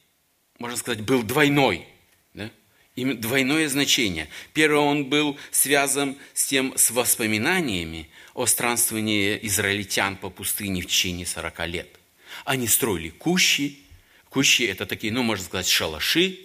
можно 0.57 0.77
сказать, 0.77 1.01
был 1.01 1.21
двойной. 1.21 1.85
Да? 2.33 2.49
Именно 2.95 3.21
двойное 3.21 3.69
значение. 3.69 4.29
Первое, 4.53 4.79
он 4.79 5.05
был 5.05 5.37
связан 5.51 6.17
с 6.33 6.47
тем, 6.47 6.75
с 6.77 6.89
воспоминаниями 6.91 8.09
о 8.33 8.45
странствовании 8.47 9.37
израильтян 9.43 10.15
по 10.15 10.29
пустыне 10.29 10.81
в 10.81 10.87
течение 10.87 11.25
40 11.25 11.67
лет. 11.67 11.99
Они 12.45 12.67
строили 12.67 13.09
кущи, 13.09 13.84
Кущи– 14.35 14.63
это 14.67 14.85
такие, 14.85 15.13
ну, 15.13 15.23
можно 15.23 15.45
сказать, 15.45 15.65
шалаши 15.65 16.37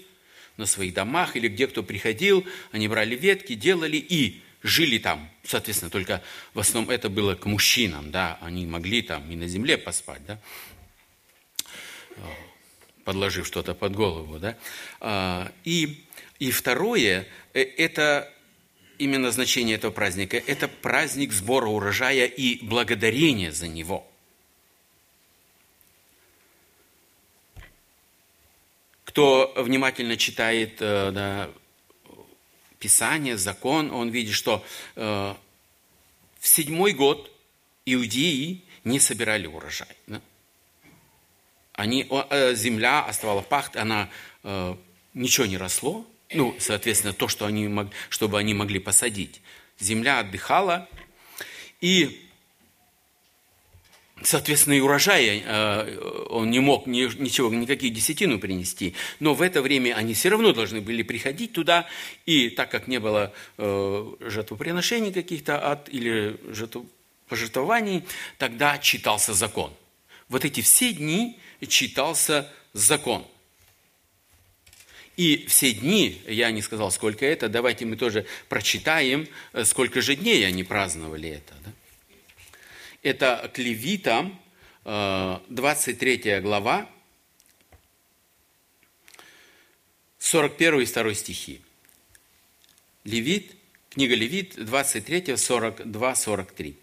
на 0.57 0.67
своих 0.67 0.95
домах, 0.95 1.35
или 1.35 1.49
где 1.49 1.67
кто 1.67 1.83
приходил, 1.83 2.47
они 2.71 2.87
брали 2.87 3.17
ветки, 3.17 3.55
делали 3.55 3.97
и 3.97 4.43
жили 4.63 4.99
там. 4.99 5.29
Соответственно, 5.43 5.91
только 5.91 6.23
в 6.55 6.61
основном 6.61 6.91
это 6.95 7.09
было 7.09 7.35
к 7.35 7.47
мужчинам, 7.47 8.13
да, 8.13 8.39
они 8.43 8.65
могли 8.65 9.03
там 9.03 9.29
и 9.29 9.35
на 9.35 9.49
земле 9.49 9.77
поспать, 9.77 10.25
да, 10.25 10.41
подложив 13.03 13.45
что-то 13.45 13.75
под 13.75 13.97
голову, 13.97 14.39
да. 14.39 14.57
А, 15.01 15.51
и, 15.65 16.05
и 16.39 16.53
второе, 16.53 17.27
э, 17.55 17.61
это 17.61 18.33
именно 18.99 19.33
значение 19.33 19.75
этого 19.75 19.91
праздника, 19.91 20.37
это 20.37 20.69
праздник 20.69 21.33
сбора 21.33 21.67
урожая 21.67 22.27
и 22.27 22.65
благодарения 22.65 23.51
за 23.51 23.67
него– 23.67 24.07
Кто 29.11 29.53
внимательно 29.57 30.17
читает 30.17 30.77
э, 30.79 31.11
да, 31.11 31.51
Писание, 32.79 33.37
закон, 33.37 33.91
он 33.91 34.11
видит, 34.11 34.35
что 34.35 34.65
э, 34.95 35.35
в 36.39 36.47
седьмой 36.47 36.93
год 36.93 37.29
иудеи 37.87 38.63
не 38.85 39.01
собирали 39.01 39.49
урожай. 39.49 39.89
Да? 40.07 40.21
Они, 41.73 42.07
э, 42.09 42.55
земля 42.55 43.03
оставала 43.05 43.43
пахт, 43.43 43.77
она 43.77 44.09
ничего 45.13 45.47
не 45.47 45.59
росло, 45.59 46.07
ну, 46.33 46.55
соответственно, 46.61 47.13
то, 47.13 47.27
что 47.27 47.47
они, 47.47 47.69
чтобы 48.11 48.39
они 48.39 48.55
могли 48.55 48.79
посадить. 48.79 49.43
Земля 49.81 50.21
отдыхала, 50.21 50.89
и 51.81 52.30
Соответственно, 54.23 54.75
и 54.75 54.81
урожая 54.81 55.43
э, 55.43 56.27
он 56.29 56.51
не 56.51 56.61
мог 56.61 56.87
ничего, 56.87 57.53
никаких 57.55 57.95
десятину 57.95 58.39
принести. 58.39 58.95
Но 59.19 59.33
в 59.33 59.41
это 59.41 59.63
время 59.63 59.95
они 59.95 60.13
все 60.13 60.29
равно 60.29 60.53
должны 60.53 60.83
были 60.83 61.03
приходить 61.03 61.53
туда. 61.53 61.87
И 62.27 62.51
так 62.51 62.71
как 62.71 62.87
не 62.87 63.01
было 63.01 63.33
э, 63.57 64.13
жертвоприношений 64.21 65.13
каких-то 65.13 65.59
от, 65.59 65.89
или 65.89 66.37
пожертвований, 67.29 68.05
тогда 68.37 68.77
читался 68.79 69.33
закон. 69.33 69.73
Вот 70.29 70.45
эти 70.45 70.61
все 70.61 70.93
дни 70.93 71.39
читался 71.67 72.53
закон. 72.75 73.25
И 75.17 75.47
все 75.49 75.73
дни, 75.73 76.21
я 76.27 76.51
не 76.51 76.63
сказал, 76.63 76.91
сколько 76.91 77.25
это, 77.25 77.49
давайте 77.49 77.85
мы 77.85 77.97
тоже 77.97 78.27
прочитаем, 78.51 79.29
э, 79.55 79.65
сколько 79.65 80.03
же 80.03 80.15
дней 80.15 80.47
они 80.47 80.63
праздновали 80.63 81.31
это. 81.31 81.55
Да? 81.65 81.73
Это 83.03 83.51
к 83.55 83.59
Левитам, 83.59 84.41
23 84.85 86.21
э, 86.25 86.41
глава, 86.41 86.89
41 90.19 90.81
и 90.81 90.85
2 90.85 91.15
стихи. 91.15 91.61
Левит, 93.05 93.57
книга 93.89 94.15
Левит, 94.15 94.55
23, 94.63 95.37
42, 95.37 96.15
43. 96.15 96.77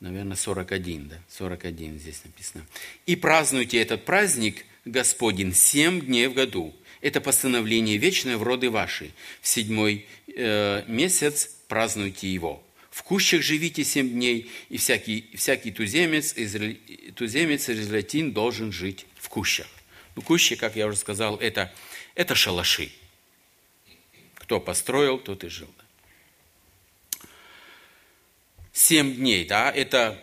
Наверное, 0.00 0.36
41, 0.36 1.08
да, 1.08 1.18
41 1.30 1.98
здесь 1.98 2.22
написано. 2.24 2.66
«И 3.06 3.16
празднуйте 3.16 3.80
этот 3.80 4.04
праздник, 4.04 4.66
Господень, 4.84 5.54
семь 5.54 6.00
дней 6.00 6.26
в 6.26 6.34
году. 6.34 6.74
Это 7.00 7.20
постановление 7.20 7.96
вечное 7.96 8.36
в 8.36 8.42
роды 8.42 8.68
ваши. 8.68 9.12
В 9.40 9.48
седьмой 9.48 10.06
э, 10.26 10.84
месяц 10.88 11.56
празднуйте 11.68 12.32
его. 12.32 12.62
В 12.94 13.02
кущах 13.02 13.42
живите 13.42 13.82
семь 13.82 14.08
дней, 14.08 14.48
и 14.68 14.76
всякий, 14.76 15.28
всякий 15.34 15.72
туземец, 15.72 16.32
израиль, 16.36 16.78
туземец 17.16 17.68
израильтин 17.68 18.32
должен 18.32 18.70
жить 18.70 19.06
в 19.16 19.28
кущах. 19.28 19.66
Ну, 20.14 20.22
кущи, 20.22 20.54
как 20.54 20.76
я 20.76 20.86
уже 20.86 20.96
сказал, 20.96 21.36
это, 21.38 21.74
это 22.14 22.36
шалаши. 22.36 22.92
Кто 24.36 24.60
построил, 24.60 25.18
тот 25.18 25.42
и 25.42 25.48
жил. 25.48 25.68
Семь 28.72 29.16
дней, 29.16 29.44
да, 29.44 29.72
это, 29.72 30.22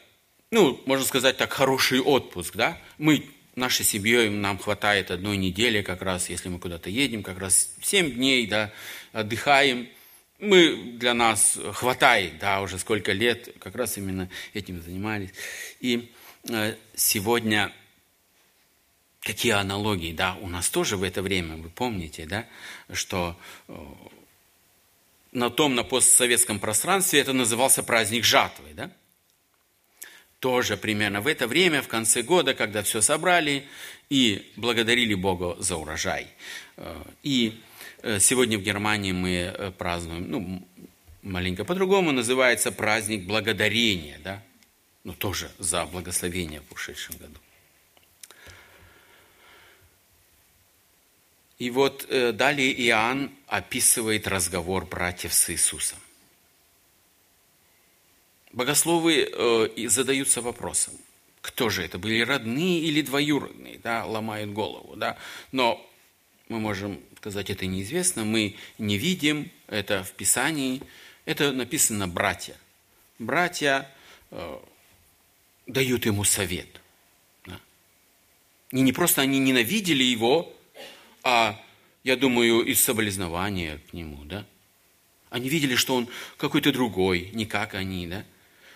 ну, 0.49 0.81
можно 0.85 1.05
сказать 1.05 1.35
так, 1.35 1.51
хороший 1.51 1.99
отпуск, 1.99 2.55
да. 2.55 2.81
Мы 2.97 3.25
нашей 3.53 3.83
семьей 3.83 4.29
нам 4.29 4.57
хватает 4.57 5.11
одной 5.11 5.35
недели, 5.35 5.81
как 5.81 6.01
раз, 6.01 6.29
если 6.29 6.47
мы 6.47 6.57
куда-то 6.57 6.89
едем, 6.89 7.21
как 7.21 7.37
раз 7.37 7.75
семь 7.81 8.13
дней, 8.13 8.47
да, 8.47 8.71
отдыхаем– 9.11 9.89
мы, 10.41 10.95
для 10.97 11.13
нас 11.13 11.57
хватает, 11.73 12.39
да, 12.39 12.61
уже 12.61 12.77
сколько 12.79 13.11
лет, 13.11 13.49
как 13.59 13.75
раз 13.75 13.97
именно 13.97 14.29
этим 14.53 14.81
занимались. 14.81 15.29
И 15.79 16.11
э, 16.49 16.75
сегодня 16.95 17.71
какие 19.21 19.51
аналогии, 19.51 20.13
да, 20.13 20.35
у 20.41 20.49
нас 20.49 20.69
тоже 20.69 20.97
в 20.97 21.03
это 21.03 21.21
время, 21.21 21.55
вы 21.55 21.69
помните, 21.69 22.25
да, 22.25 22.47
что 22.91 23.37
э, 23.67 23.73
на 25.31 25.49
том, 25.49 25.75
на 25.75 25.83
постсоветском 25.83 26.59
пространстве 26.59 27.19
это 27.19 27.31
назывался 27.33 27.83
праздник 27.83 28.25
жатвы, 28.25 28.73
да? 28.73 28.91
тоже 30.39 30.75
примерно 30.75 31.21
в 31.21 31.27
это 31.27 31.47
время, 31.47 31.83
в 31.83 31.87
конце 31.87 32.23
года, 32.23 32.55
когда 32.55 32.81
все 32.81 33.01
собрали 33.01 33.67
и 34.09 34.51
благодарили 34.55 35.13
Бога 35.13 35.55
за 35.59 35.77
урожай. 35.77 36.27
Э, 36.77 37.03
и 37.21 37.61
сегодня 38.19 38.57
в 38.57 38.61
Германии 38.61 39.11
мы 39.11 39.31
э, 39.31 39.71
празднуем, 39.71 40.29
ну, 40.29 40.67
маленько 41.21 41.65
по-другому, 41.65 42.11
называется 42.11 42.71
праздник 42.71 43.25
благодарения, 43.25 44.19
да, 44.23 44.43
ну, 45.03 45.13
тоже 45.13 45.51
за 45.59 45.85
благословение 45.85 46.61
в 46.69 46.73
ушедшем 46.73 47.17
году. 47.17 47.39
И 51.59 51.69
вот 51.69 52.07
далее 52.09 52.73
Иоанн 52.87 53.29
описывает 53.45 54.27
разговор 54.27 54.87
братьев 54.87 55.31
с 55.31 55.51
Иисусом. 55.51 55.99
Богословы 58.53 59.29
э, 59.31 59.87
задаются 59.87 60.41
вопросом, 60.41 60.93
кто 61.41 61.69
же 61.69 61.83
это, 61.83 61.97
были 61.97 62.21
родные 62.21 62.79
или 62.79 63.01
двоюродные, 63.01 63.79
да, 63.79 64.05
ломают 64.05 64.51
голову, 64.51 64.95
да, 64.97 65.17
но 65.51 65.85
мы 66.49 66.59
можем 66.59 66.99
сказать, 67.21 67.51
это 67.51 67.67
неизвестно, 67.67 68.25
мы 68.25 68.55
не 68.79 68.97
видим 68.97 69.51
это 69.67 70.03
в 70.03 70.11
Писании, 70.13 70.81
это 71.25 71.51
написано 71.51 72.07
братья. 72.07 72.55
Братья 73.19 73.87
э, 74.31 74.59
дают 75.67 76.07
ему 76.07 76.23
совет. 76.23 76.81
Да. 77.45 77.59
И 78.71 78.81
не 78.81 78.91
просто 78.91 79.21
они 79.21 79.37
ненавидели 79.37 80.03
его, 80.03 80.51
а, 81.21 81.63
я 82.03 82.15
думаю, 82.15 82.61
из 82.61 82.81
соболезнования 82.81 83.79
к 83.91 83.93
нему, 83.93 84.23
да. 84.25 84.43
Они 85.29 85.47
видели, 85.47 85.75
что 85.75 85.95
он 85.95 86.07
какой-то 86.37 86.73
другой, 86.73 87.29
не 87.33 87.45
как 87.45 87.75
они, 87.75 88.07
да 88.07 88.25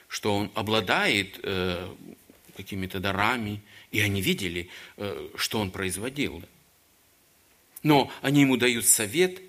что 0.07 0.37
он 0.37 0.51
обладает 0.53 1.39
э, 1.43 1.93
какими-то 2.55 2.99
дарами, 2.99 3.61
и 3.91 3.99
они 3.99 4.21
видели, 4.21 4.69
э, 4.97 5.29
что 5.35 5.59
он 5.59 5.71
производил. 5.71 6.43
Но 7.85 8.11
они 8.23 8.41
ему 8.41 8.57
дают 8.57 8.87
совет 8.87 9.39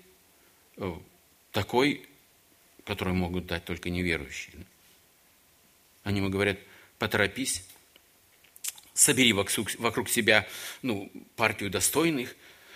э, 0.75 0.93
такой, 1.51 2.07
который 2.85 3.15
могут 3.15 3.47
дать 3.47 3.65
только 3.65 3.89
неверующие. 3.89 4.53
Они 6.03 6.19
ему 6.19 6.29
говорят, 6.29 6.59
поторопись, 6.99 7.63
собери 8.93 9.33
вокруг, 9.33 10.07
себя 10.07 10.47
ну, 10.83 11.11
партию 11.35 11.71
достойных, 11.71 12.35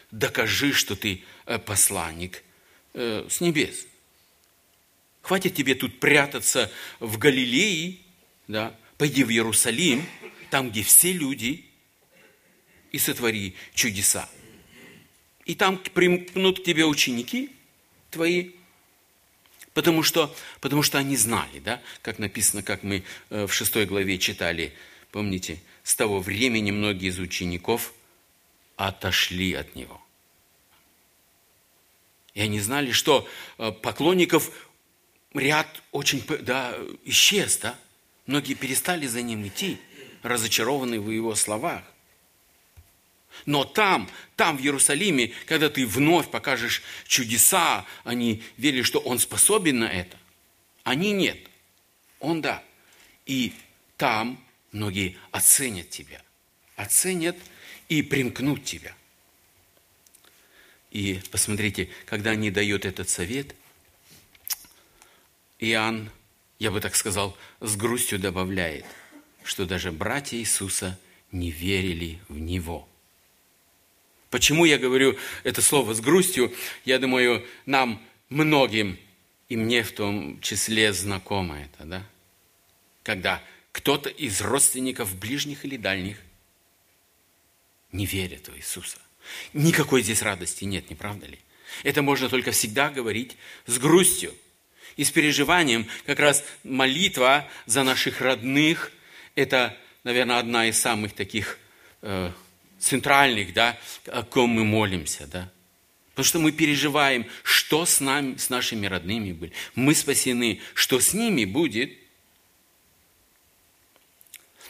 докажи, 0.10 0.74
что 0.74 0.96
ты 0.96 1.24
э, 1.46 1.60
посланник 1.60 2.44
э, 2.96 3.28
с 3.30 3.40
небес. 3.40 3.86
Хватит 5.22 5.54
тебе 5.54 5.76
тут 5.76 6.00
прятаться 6.00 6.72
в 7.00 7.20
Галилее, 7.20 8.00
да? 8.48 8.76
пойди 8.98 9.24
в 9.24 9.30
Иерусалим, 9.30 10.08
там, 10.50 10.72
где 10.72 10.82
все 10.82 11.14
люди, 11.14 11.66
и 12.92 12.98
сотвори 12.98 13.54
чудеса. 13.76 14.28
И 15.46 15.56
там 15.56 15.78
примкнут 15.78 16.60
к 16.60 16.64
тебе 16.64 16.86
ученики 16.86 17.52
твои, 18.10 18.52
потому 19.74 20.04
что, 20.04 20.34
потому 20.60 20.84
что 20.84 20.98
они 20.98 21.18
знали, 21.18 21.60
да, 21.60 21.82
как 22.02 22.20
написано, 22.20 22.64
как 22.64 22.84
мы 22.84 23.04
э, 23.30 23.48
в 23.48 23.54
шестой 23.54 23.86
главе 23.86 24.18
читали, 24.18 24.74
помните, 25.12 25.60
с 25.84 25.96
того 25.96 26.20
времени 26.20 26.72
многие 26.72 27.10
из 27.10 27.20
учеников 27.20 27.94
отошли 28.76 29.54
от 29.54 29.76
него. 29.76 30.02
И 32.34 32.42
они 32.42 32.60
знали, 32.60 32.92
что 32.92 33.28
э, 33.58 33.72
поклонников 33.72 34.70
ряд 35.34 35.68
очень, 35.92 36.24
да, 36.42 36.76
исчез, 37.06 37.58
да? 37.58 37.78
Многие 38.26 38.54
перестали 38.54 39.08
за 39.08 39.22
ним 39.22 39.46
идти, 39.48 39.80
разочарованные 40.22 41.00
в 41.00 41.10
его 41.10 41.36
словах. 41.36 41.84
Но 43.46 43.64
там, 43.64 44.10
там, 44.36 44.58
в 44.58 44.62
Иерусалиме, 44.62 45.34
когда 45.46 45.70
ты 45.70 45.86
вновь 45.86 46.30
покажешь 46.30 46.82
чудеса, 47.08 47.86
они 48.04 48.44
верили, 48.58 48.84
что 48.84 49.00
он 49.00 49.20
способен 49.20 49.80
на 49.80 49.86
это. 49.86 50.18
Они 50.84 51.12
нет. 51.12 51.38
Он 52.20 52.42
да. 52.42 52.64
И 53.26 53.54
там 53.98 54.44
многие 54.72 55.18
оценят 55.32 55.90
тебя. 55.90 56.22
Оценят 56.76 57.38
и 57.90 58.02
примкнут 58.02 58.64
тебя. 58.64 58.94
И 60.92 61.22
посмотрите, 61.32 61.90
когда 62.06 62.32
они 62.32 62.52
дают 62.52 62.86
этот 62.86 63.10
совет– 63.10 63.56
Иоанн, 65.62 66.10
я 66.58 66.72
бы 66.72 66.82
так 66.82 66.96
сказал, 66.96 67.38
с 67.60 67.76
грустью 67.78 68.18
добавляет, 68.18 68.84
что 69.44 69.68
даже 69.68 69.92
братья 69.92 70.36
Иисуса 70.38 71.00
не 71.32 71.52
верили 71.52 72.20
в 72.30 72.40
Него. 72.40 72.90
Почему 74.32 74.66
я 74.66 74.80
говорю 74.80 75.16
это 75.44 75.62
слово 75.62 75.94
с 75.94 76.02
грустью? 76.02 76.52
Я 76.86 76.98
думаю, 76.98 77.46
нам 77.68 78.02
многим, 78.30 78.98
и 79.50 79.56
мне 79.56 79.84
в 79.84 79.92
том 79.92 80.42
числе 80.42 80.92
знакомо 80.94 81.60
это, 81.60 81.86
да? 81.86 82.08
Когда 83.04 83.44
кто-то 83.72 84.10
из 84.10 84.42
родственников, 84.42 85.16
ближних 85.16 85.66
или 85.66 85.78
дальних, 85.78 86.18
не 87.92 88.08
верит 88.08 88.48
в 88.48 88.58
Иисуса. 88.58 88.98
Никакой 89.54 90.02
здесь 90.02 90.24
радости 90.24 90.64
нет, 90.64 90.90
не 90.90 90.96
правда 90.96 91.28
ли? 91.28 91.38
Это 91.84 92.02
можно 92.02 92.28
только 92.28 92.52
всегда 92.52 92.90
говорить 92.90 93.38
с 93.68 93.78
грустью– 93.78 94.34
и 94.96 95.04
с 95.04 95.12
переживанием. 95.12 95.88
Как 96.06 96.20
раз 96.20 96.44
молитва 96.64 97.48
за 97.66 97.84
наших 97.84 98.22
родных– 98.22 98.92
это, 99.36 99.78
наверное, 100.04 100.40
одна 100.40 100.68
из 100.68 100.80
самых 100.80 101.14
таких 101.14 101.58
э, 102.02 102.32
центральных, 102.82 103.54
да, 103.54 103.80
о 104.08 104.24
ком 104.24 104.50
мы 104.52 104.66
молимся, 104.66 105.28
да. 105.28 105.52
Потому 106.10 106.26
что 106.26 106.40
мы 106.40 106.52
переживаем, 106.52 107.26
что 107.44 107.86
с 107.86 108.00
нами, 108.00 108.36
с 108.36 108.50
нашими 108.50 108.86
родными 108.86 109.32
были. 109.32 109.54
Мы 109.76 109.96
спасены, 109.96 110.60
что 110.74 111.00
с 111.00 111.14
ними 111.14 111.46
будет. 111.46 111.92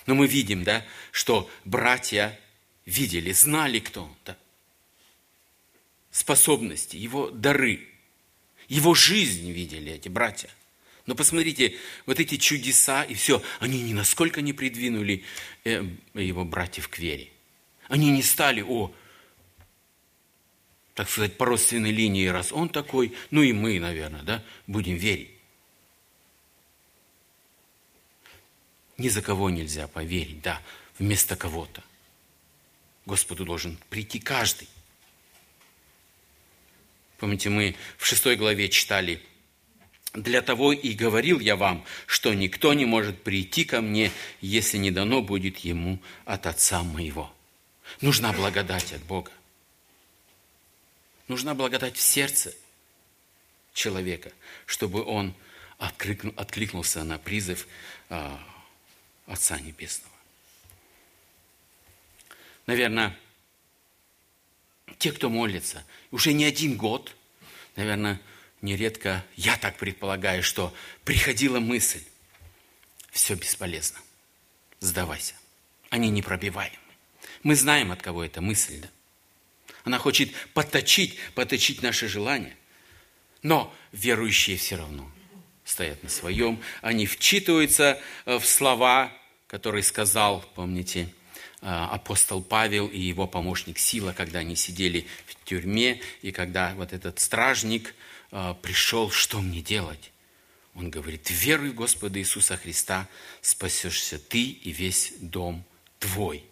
Но 0.05 0.15
мы 0.15 0.27
видим, 0.27 0.63
да, 0.63 0.85
что 1.11 1.49
братья 1.65 2.39
видели, 2.85 3.31
знали, 3.31 3.79
кто 3.79 4.03
он, 4.03 4.15
да. 4.25 4.37
способности, 6.11 6.97
его 6.97 7.29
дары– 7.29 7.87
его 8.71 8.93
жизнь 8.93 9.51
видели 9.51 9.91
эти 9.91 10.07
братья. 10.07 10.49
Но 11.05 11.13
посмотрите, 11.13 11.75
вот 12.05 12.21
эти 12.21 12.37
чудеса 12.37 13.03
и 13.03 13.15
все, 13.15 13.43
они 13.59 13.81
ни 13.81 13.91
насколько 13.91 14.41
не 14.41 14.53
придвинули 14.53 15.25
э, 15.65 15.85
его 16.13 16.45
братьев 16.45 16.87
к 16.87 16.97
вере. 16.97 17.30
Они 17.91 18.09
не 18.09 18.23
стали, 18.23 18.61
о, 18.61 18.89
так 20.93 21.09
сказать, 21.09 21.37
по 21.37 21.45
родственной 21.45 21.91
линии, 21.91 22.25
раз 22.27 22.53
он 22.53 22.69
такой, 22.69 23.13
ну 23.31 23.41
и 23.41 23.51
мы, 23.51 23.81
наверное, 23.81 24.23
да, 24.23 24.41
будем 24.65 24.95
верить. 24.95 25.31
Ни 28.97 29.09
за 29.09 29.21
кого 29.21 29.49
нельзя 29.49 29.89
поверить, 29.89 30.41
да, 30.41 30.61
вместо 30.99 31.35
кого-то. 31.35 31.83
Господу 33.05 33.43
должен 33.43 33.77
прийти 33.89 34.21
каждый. 34.21 34.69
Помните, 37.17 37.49
мы 37.49 37.75
в 37.97 38.05
шестой 38.05 38.37
главе 38.37 38.69
читали, 38.69 39.21
«Для 40.13 40.41
того 40.41 40.71
и 40.71 40.93
говорил 40.93 41.41
я 41.41 41.57
вам, 41.57 41.83
что 42.05 42.33
никто 42.33 42.73
не 42.73 42.85
может 42.85 43.21
прийти 43.21 43.65
ко 43.65 43.81
мне, 43.81 44.11
если 44.39 44.77
не 44.77 44.91
дано 44.91 45.21
будет 45.21 45.57
ему 45.57 45.99
от 46.23 46.45
Отца 46.47 46.83
моего». 46.83 47.33
Нужна 47.99 48.31
благодать 48.31 48.93
от 48.93 49.01
Бога. 49.03 49.31
Нужна 51.27 51.53
благодать 51.53 51.97
в 51.97 52.01
сердце 52.01 52.55
человека, 53.73 54.31
чтобы 54.65 55.03
он 55.03 55.33
откликнулся 55.77 57.03
на 57.03 57.17
призыв 57.17 57.67
а, 58.09 58.39
Отца 59.25 59.59
Небесного. 59.59 60.13
Наверное, 62.67 63.17
те, 64.97 65.11
кто 65.11 65.29
молится, 65.29 65.83
уже 66.11 66.33
не 66.33 66.45
один 66.45 66.77
год, 66.77 67.15
наверное, 67.75 68.21
нередко, 68.61 69.25
я 69.35 69.57
так 69.57 69.77
предполагаю, 69.77 70.43
что 70.43 70.73
приходила 71.03 71.59
мысль, 71.59 72.03
все 73.11 73.35
бесполезно, 73.35 73.99
сдавайся, 74.79 75.35
они 75.89 76.09
непробиваемы. 76.09 76.77
Мы 77.43 77.55
знаем, 77.55 77.91
от 77.91 78.01
кого 78.01 78.23
эта 78.23 78.41
мысль, 78.41 78.79
да? 78.81 78.89
Она 79.83 79.97
хочет 79.97 80.31
подточить, 80.53 81.17
подточить 81.33 81.81
наши 81.81 82.07
желания. 82.07 82.55
Но 83.41 83.73
верующие 83.91 84.57
все 84.57 84.75
равно 84.75 85.09
стоят 85.63 86.03
на 86.03 86.09
своем. 86.09 86.61
Они 86.81 87.07
вчитываются 87.07 87.99
э, 88.25 88.37
в 88.37 88.45
слова, 88.45 89.11
которые 89.47 89.81
сказал, 89.81 90.45
помните, 90.53 91.11
Э, 91.61 91.85
апостол 91.91 92.41
Павел 92.41 92.87
и 92.87 92.99
его 92.99 93.27
помощник 93.27 93.77
Сила, 93.77 94.13
когда 94.13 94.39
они 94.39 94.55
сидели 94.55 95.05
в 95.27 95.45
тюрьме, 95.45 96.01
и 96.23 96.31
когда 96.31 96.73
вот 96.73 96.91
этот 96.91 97.19
стражник 97.19 97.93
э, 98.31 98.55
пришел, 98.63 99.11
что 99.11 99.41
мне 99.41 99.61
делать? 99.61 100.11
Он 100.73 100.89
говорит, 100.89 101.29
веруй 101.29 101.69
в 101.69 101.75
Господа 101.75 102.17
Иисуса 102.17 102.57
Христа, 102.57 103.07
спасешься 103.41 104.17
ты 104.17 104.41
и 104.41 104.71
весь 104.71 105.13
дом 105.19 105.63
твой. 105.99 106.43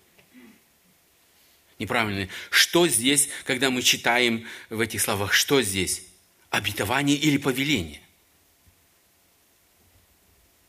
Неправильно. 1.79 2.27
Что 2.49 2.87
здесь, 2.87 3.29
когда 3.45 3.69
мы 3.69 3.81
читаем 3.81 4.45
в 4.69 4.81
этих 4.81 5.01
словах, 5.01 5.33
что 5.33 5.61
здесь? 5.61 6.03
Обетование 6.49 7.15
или 7.15 7.37
повеление? 7.37 8.01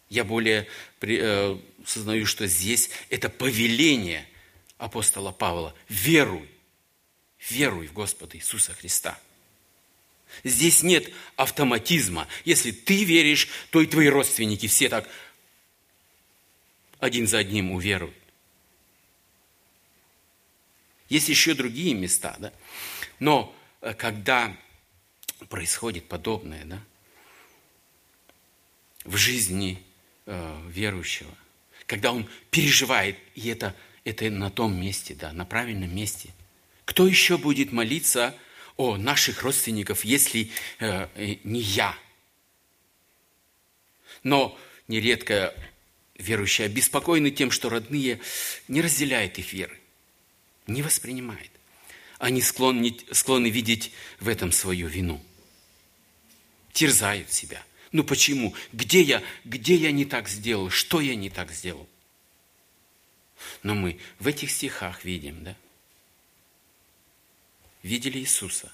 Я 0.09 0.25
более 0.25 0.67
э, 1.01 1.59
сознаю, 1.85 2.27
что 2.27 2.47
здесь 2.47 2.91
это 3.11 3.29
повеление 3.29 4.27
апостола 4.79 5.33
Павла. 5.33 5.75
Веруй, 5.89 6.49
веруй 7.49 7.89
в 7.89 7.93
Господа 7.93 8.37
Иисуса 8.37 8.73
Христа. 8.73 9.19
Здесь 10.45 10.83
нет 10.85 11.13
автоматизма. 11.37 12.29
Если 12.45 12.71
ты 12.71 13.05
веришь, 13.05 13.49
то 13.71 13.81
и 13.81 13.87
твои 13.87 14.09
родственники 14.09 14.69
все 14.69 14.89
так 14.89 15.09
один 17.01 17.27
за 17.27 17.39
одним 17.39 17.73
уверуют. 17.73 18.15
Есть 21.11 21.29
еще 21.29 21.55
другие 21.55 21.93
места, 21.93 22.37
да? 22.39 22.53
Но 23.19 23.55
э, 23.83 23.93
когда 23.95 24.57
происходит 25.49 26.07
подобное, 26.07 26.65
да, 26.65 26.81
в 29.05 29.17
жизни 29.17 29.83
э, 30.27 30.69
верующего, 30.69 31.35
когда 31.87 32.13
он 32.13 32.29
переживает, 32.51 33.19
и 33.35 33.49
это, 33.49 33.75
это 34.05 34.31
на 34.31 34.51
том 34.51 34.81
месте, 34.81 35.15
да, 35.15 35.33
на 35.33 35.45
правильном 35.45 35.95
месте, 35.95 36.31
кто 36.85 37.09
еще 37.09 37.39
будет 37.39 37.73
молиться 37.73 38.37
о 38.77 38.97
наших 38.97 39.43
родственников, 39.43 40.05
если 40.05 40.51
э, 40.79 41.09
э 41.17 41.39
не 41.43 41.61
я? 41.61 41.99
Но 44.23 44.57
нередко 44.87 45.55
верующие 46.15 46.67
обеспокоены 46.67 47.33
тем, 47.33 47.51
что 47.51 47.69
родные 47.69 48.21
не 48.69 48.81
разделяют 48.81 49.39
их 49.39 49.53
веры 49.53 49.80
не 50.67 50.83
воспринимает. 50.83 51.51
Они 52.19 52.43
склонны, 52.43 52.97
склонны 53.13 53.49
видеть 53.49 53.93
в 54.19 54.29
этом 54.29 54.53
свою 54.53 54.89
вину. 54.89 55.25
Терзают 56.73 57.33
себя. 57.33 57.65
Ну 57.93 58.05
почему? 58.05 58.55
Где 58.73 59.03
я, 59.03 59.23
где 59.45 59.75
я 59.75 59.91
не 59.91 60.05
так 60.05 60.29
сделал? 60.29 60.71
Что 60.71 61.01
я 61.01 61.15
не 61.15 61.31
так 61.31 61.51
сделал? 61.51 61.89
Но 63.63 63.75
мы 63.75 63.99
в 64.19 64.27
этих 64.27 64.51
стихах 64.51 65.05
видим, 65.05 65.43
да? 65.43 65.57
Видели 67.83 68.19
Иисуса, 68.19 68.71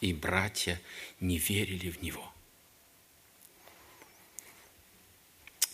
и 0.00 0.12
братья 0.14 0.80
не 1.20 1.38
верили 1.38 1.90
в 1.90 2.02
Него. 2.02 2.32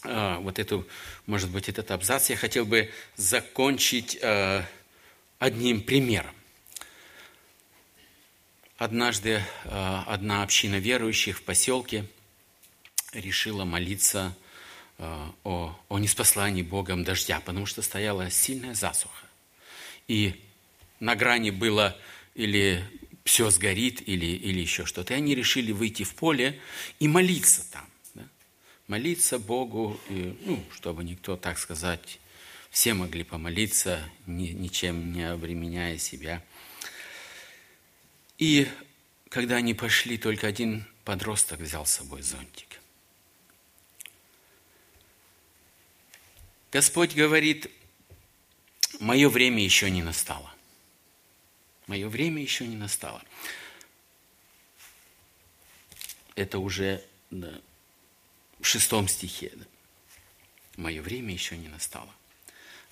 А, 0.05 0.41
вот 0.41 0.59
эту, 0.59 0.87
может 1.27 1.51
быть, 1.51 1.69
этот 1.69 1.93
абзац 1.93 2.29
я 2.31 2.37
хотел 2.37 2.67
бы 2.67 2.91
закончить 3.17 4.19
а, 4.21 4.67
одним 5.43 5.81
примером. 5.81 6.37
Однажды 8.77 9.43
э, 9.65 10.03
одна 10.07 10.45
община 10.45 10.77
верующих 10.77 11.39
в 11.39 11.43
поселке 11.43 12.05
решила 13.13 13.65
молиться 13.65 14.37
э, 14.99 15.27
о, 15.43 15.77
о 15.89 15.99
неспослании 15.99 16.63
Богом 16.63 17.03
дождя, 17.03 17.41
потому 17.41 17.67
что 17.67 17.83
стояла 17.83 18.31
сильная 18.31 18.75
засуха. 18.75 19.27
И 20.07 20.41
на 21.01 21.17
грани 21.17 21.51
было 21.51 21.99
или 22.37 22.85
все 23.25 23.51
сгорит, 23.51 24.01
или, 24.07 24.27
или 24.27 24.61
еще 24.61 24.87
что-то. 24.87 25.15
И 25.15 25.17
они 25.17 25.35
решили 25.35 25.73
выйти 25.73 26.05
в 26.05 26.15
поле 26.15 26.61
и 27.01 27.09
молиться 27.09 27.69
там. 27.73 27.87
Да? 28.15 28.23
Молиться 28.87 29.41
Богу, 29.41 29.99
и, 30.09 30.39
ну, 30.45 30.65
чтобы 30.71 31.03
никто, 31.03 31.37
так 31.37 31.59
сказать, 31.59 32.21
все 32.73 32.95
могли 32.95 33.23
помолиться, 33.23 34.03
ничем 34.27 35.13
не 35.13 35.31
обременяя 35.31 35.99
себя. 35.99 36.43
И 38.39 38.67
когда 39.29 39.57
они 39.57 39.75
пошли, 39.75 40.17
только 40.17 40.47
один 40.47 40.87
подросток 41.05 41.61
взял 41.61 41.85
с 41.85 41.93
собой 41.93 42.23
зонтик. 42.23 42.81
Господь 46.73 47.15
говорит, 47.15 47.71
мое 49.01 49.29
время 49.29 49.63
еще 49.63 49.91
не 49.91 50.03
настало. 50.03 50.51
Мое 51.87 52.09
время 52.09 52.41
еще 52.41 52.67
не 52.67 52.77
настало. 52.77 53.23
Это 56.37 56.59
уже 56.59 57.05
да, 57.31 57.53
в 58.61 58.67
шестом 58.67 59.09
стихе. 59.09 59.53
Мое 60.79 61.03
время 61.03 61.35
еще 61.35 61.59
не 61.59 61.69
настало. 61.69 62.11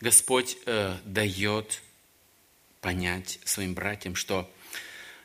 Господь 0.01 0.57
э, 0.65 0.97
дает 1.05 1.83
понять 2.81 3.39
своим 3.45 3.75
братьям, 3.75 4.15
что 4.17 4.51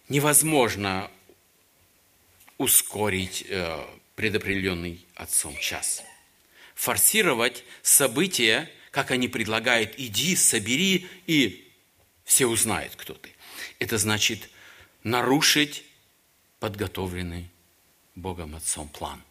невозможно 0.10 1.10
ускорить 2.58 3.46
э, 3.48 3.86
предопределенный 4.16 5.06
Отцом 5.16 5.58
час. 5.58 6.04
Форсировать 6.74 7.64
события, 7.82 8.70
как 8.92 9.12
они 9.12 9.30
предлагают, 9.30 9.94
иди, 9.98 10.36
собери, 10.36 11.08
и 11.26 11.72
все 12.26 12.48
узнают, 12.48 12.96
кто 12.98 13.14
ты. 13.14 13.32
Это 13.80 13.98
значит 13.98 14.50
нарушить 15.04 15.86
подготовленный 16.60 17.50
Богом 18.16 18.56
Отцом 18.56 18.90
план. 18.90 19.22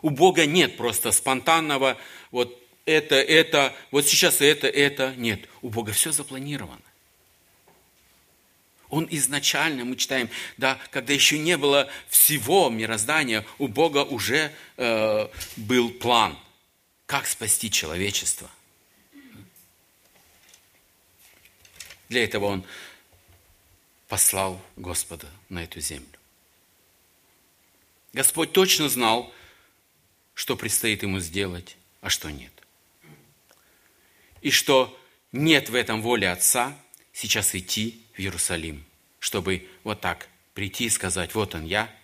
У 0.00 0.10
Бога 0.10 0.46
нет 0.46 0.76
просто 0.76 1.12
спонтанного, 1.12 1.96
вот 2.32 2.61
это, 2.84 3.14
это, 3.14 3.74
вот 3.90 4.06
сейчас 4.06 4.40
это, 4.40 4.66
это. 4.66 5.14
Нет, 5.16 5.48
у 5.60 5.68
Бога 5.68 5.92
все 5.92 6.12
запланировано. 6.12 6.82
Он 8.88 9.06
изначально, 9.10 9.84
мы 9.84 9.96
читаем, 9.96 10.28
да, 10.58 10.78
когда 10.90 11.14
еще 11.14 11.38
не 11.38 11.56
было 11.56 11.90
всего 12.08 12.68
мироздания, 12.68 13.46
у 13.58 13.68
Бога 13.68 14.04
уже 14.04 14.52
э, 14.76 15.28
был 15.56 15.90
план, 15.90 16.38
как 17.06 17.26
спасти 17.26 17.70
человечество. 17.70 18.50
Для 22.10 22.24
этого 22.24 22.46
Он 22.46 22.64
послал 24.08 24.60
Господа 24.76 25.26
на 25.48 25.64
эту 25.64 25.80
землю. 25.80 26.06
Господь 28.12 28.52
точно 28.52 28.90
знал, 28.90 29.32
что 30.34 30.54
предстоит 30.54 31.02
ему 31.02 31.18
сделать, 31.18 31.78
а 32.02 32.10
что 32.10 32.30
нет 32.30 32.51
и 34.42 34.50
что 34.50 34.98
нет 35.30 35.70
в 35.70 35.74
этом 35.74 36.02
воли 36.02 36.26
Отца 36.26 36.76
сейчас 37.12 37.54
идти 37.54 38.02
в 38.14 38.20
Иерусалим, 38.20 38.84
чтобы 39.18 39.66
вот 39.84 40.00
так 40.00 40.28
прийти 40.52 40.86
и 40.86 40.90
сказать, 40.90 41.34
вот 41.34 41.54
он 41.54 41.64
я, 41.64 41.94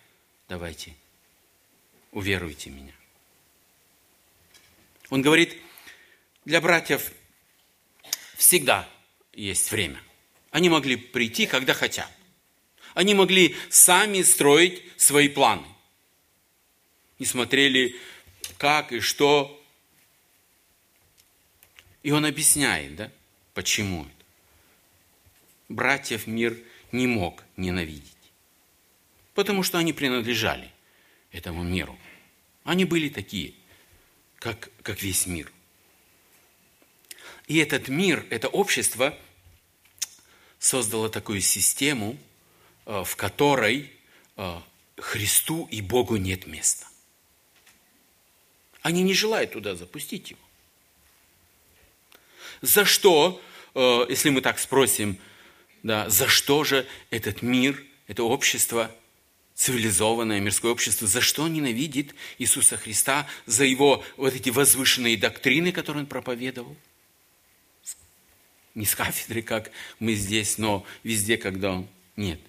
давайте, 0.47 0.95
уверуйте 2.11 2.69
меня. 2.69 2.93
Он 5.09 5.21
говорит, 5.21 5.57
для 6.45 6.61
братьев 6.61 7.11
всегда 8.35 8.89
есть 9.33 9.71
время. 9.71 10.01
Они 10.51 10.69
могли 10.69 10.95
прийти, 10.95 11.45
когда 11.45 11.73
хотят. 11.73 12.09
Они 12.93 13.13
могли 13.13 13.55
сами 13.69 14.21
строить 14.23 14.81
свои 14.97 15.27
планы. 15.27 15.67
Не 17.19 17.25
смотрели, 17.25 17.95
как 18.57 18.91
и 18.91 18.99
что 18.99 19.58
и 22.03 22.11
он 22.11 22.25
объясняет, 22.25 22.95
да, 22.95 23.11
почему 23.53 24.03
это. 24.03 24.25
Братьев 25.67 26.27
мир 26.27 26.57
не 26.91 27.07
мог 27.07 27.43
ненавидеть, 27.57 28.31
потому 29.33 29.63
что 29.63 29.77
они 29.77 29.93
принадлежали 29.93 30.71
этому 31.31 31.63
миру. 31.63 31.97
Они 32.63 32.85
были 32.85 33.09
такие, 33.09 33.53
как, 34.37 34.69
как 34.81 35.01
весь 35.03 35.27
мир. 35.27 35.51
И 37.47 37.57
этот 37.57 37.87
мир, 37.87 38.25
это 38.29 38.47
общество 38.47 39.17
создало 40.59 41.09
такую 41.09 41.41
систему, 41.41 42.17
э, 42.85 43.03
в 43.03 43.15
которой 43.15 43.91
э, 44.37 44.61
Христу 44.97 45.67
и 45.71 45.81
Богу 45.81 46.17
нет 46.17 46.45
места. 46.45 46.87
Они 48.81 49.03
не 49.03 49.13
желают 49.13 49.53
туда 49.53 49.75
запустить 49.75 50.31
его. 50.31 50.41
За 52.61 52.85
что, 52.85 53.41
э, 53.75 54.05
если 54.09 54.29
мы 54.29 54.41
так 54.41 54.59
спросим, 54.59 55.17
да, 55.83 56.09
за 56.09 56.27
что 56.27 56.63
же 56.63 56.85
этот 57.09 57.41
мир, 57.41 57.83
это 58.07 58.23
общество, 58.23 58.93
цивилизованное 59.55 60.39
мирское 60.39 60.71
общество, 60.71 61.07
за 61.07 61.21
что 61.21 61.47
ненавидит 61.47 62.15
Иисуса 62.37 62.77
Христа, 62.77 63.27
за 63.45 63.65
его 63.65 64.03
вот 64.17 64.33
эти 64.33 64.49
возвышенные 64.49 65.17
доктрины, 65.17 65.71
которые 65.71 66.03
он 66.03 66.07
проповедовал? 66.07 66.75
Не 68.75 68.85
с 68.85 68.95
кафедры, 68.95 69.41
как 69.41 69.71
мы 69.99 70.13
здесь, 70.13 70.57
но 70.57 70.85
везде, 71.03 71.37
когда 71.37 71.73
он... 71.73 71.87
Нет. 72.15 72.39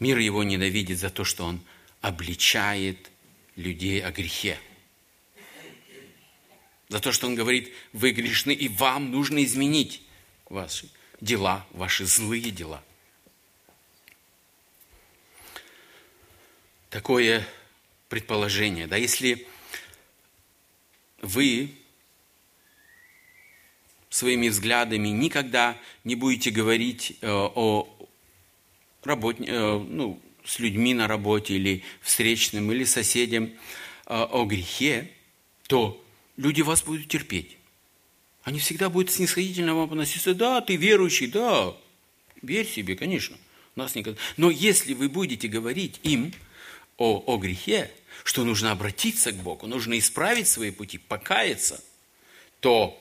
Мир 0.00 0.18
его 0.18 0.42
ненавидит 0.42 0.98
за 0.98 1.10
то, 1.10 1.22
что 1.22 1.44
он 1.44 1.60
обличает 2.00 3.10
людей 3.54 4.02
о 4.02 4.10
грехе. 4.10 4.58
За 6.92 7.00
то, 7.00 7.10
что 7.10 7.26
он 7.26 7.34
говорит, 7.34 7.72
вы 7.94 8.10
грешны, 8.10 8.52
и 8.52 8.68
вам 8.68 9.12
нужно 9.12 9.42
изменить 9.44 10.02
ваши 10.50 10.90
дела, 11.22 11.66
ваши 11.70 12.04
злые 12.04 12.50
дела. 12.50 12.84
Такое 16.90 17.48
предположение, 18.10 18.86
да, 18.88 18.96
если 18.96 19.46
вы 21.22 21.74
своими 24.10 24.48
взглядами 24.48 25.08
никогда 25.08 25.78
не 26.04 26.14
будете 26.14 26.50
говорить 26.50 27.16
э, 27.22 27.26
о 27.30 27.88
работе, 29.02 29.44
э, 29.46 29.78
ну, 29.78 30.20
с 30.44 30.58
людьми 30.58 30.92
на 30.92 31.08
работе 31.08 31.54
или 31.54 31.84
встречным, 32.02 32.70
или 32.70 32.84
соседям 32.84 33.46
э, 33.46 33.50
о 34.08 34.44
грехе, 34.44 35.10
то 35.68 36.01
люди 36.42 36.60
вас 36.60 36.82
будут 36.82 37.08
терпеть. 37.08 37.56
Они 38.42 38.58
всегда 38.58 38.90
будут 38.90 39.12
снисходительно 39.12 39.74
вам 39.74 39.90
относиться. 39.90 40.34
Да, 40.34 40.60
ты 40.60 40.76
верующий, 40.76 41.28
да, 41.28 41.74
верь 42.42 42.66
себе, 42.66 42.96
конечно. 42.96 43.36
Нас 43.76 43.94
никогда... 43.94 44.20
Но 44.36 44.50
если 44.50 44.94
вы 44.94 45.08
будете 45.08 45.48
говорить 45.48 46.00
им 46.02 46.34
о, 46.98 47.22
о 47.24 47.38
грехе, 47.38 47.90
что 48.24 48.44
нужно 48.44 48.72
обратиться 48.72 49.32
к 49.32 49.36
Богу, 49.36 49.66
нужно 49.66 49.98
исправить 49.98 50.48
свои 50.48 50.72
пути, 50.72 50.98
покаяться, 50.98 51.82
то 52.60 53.00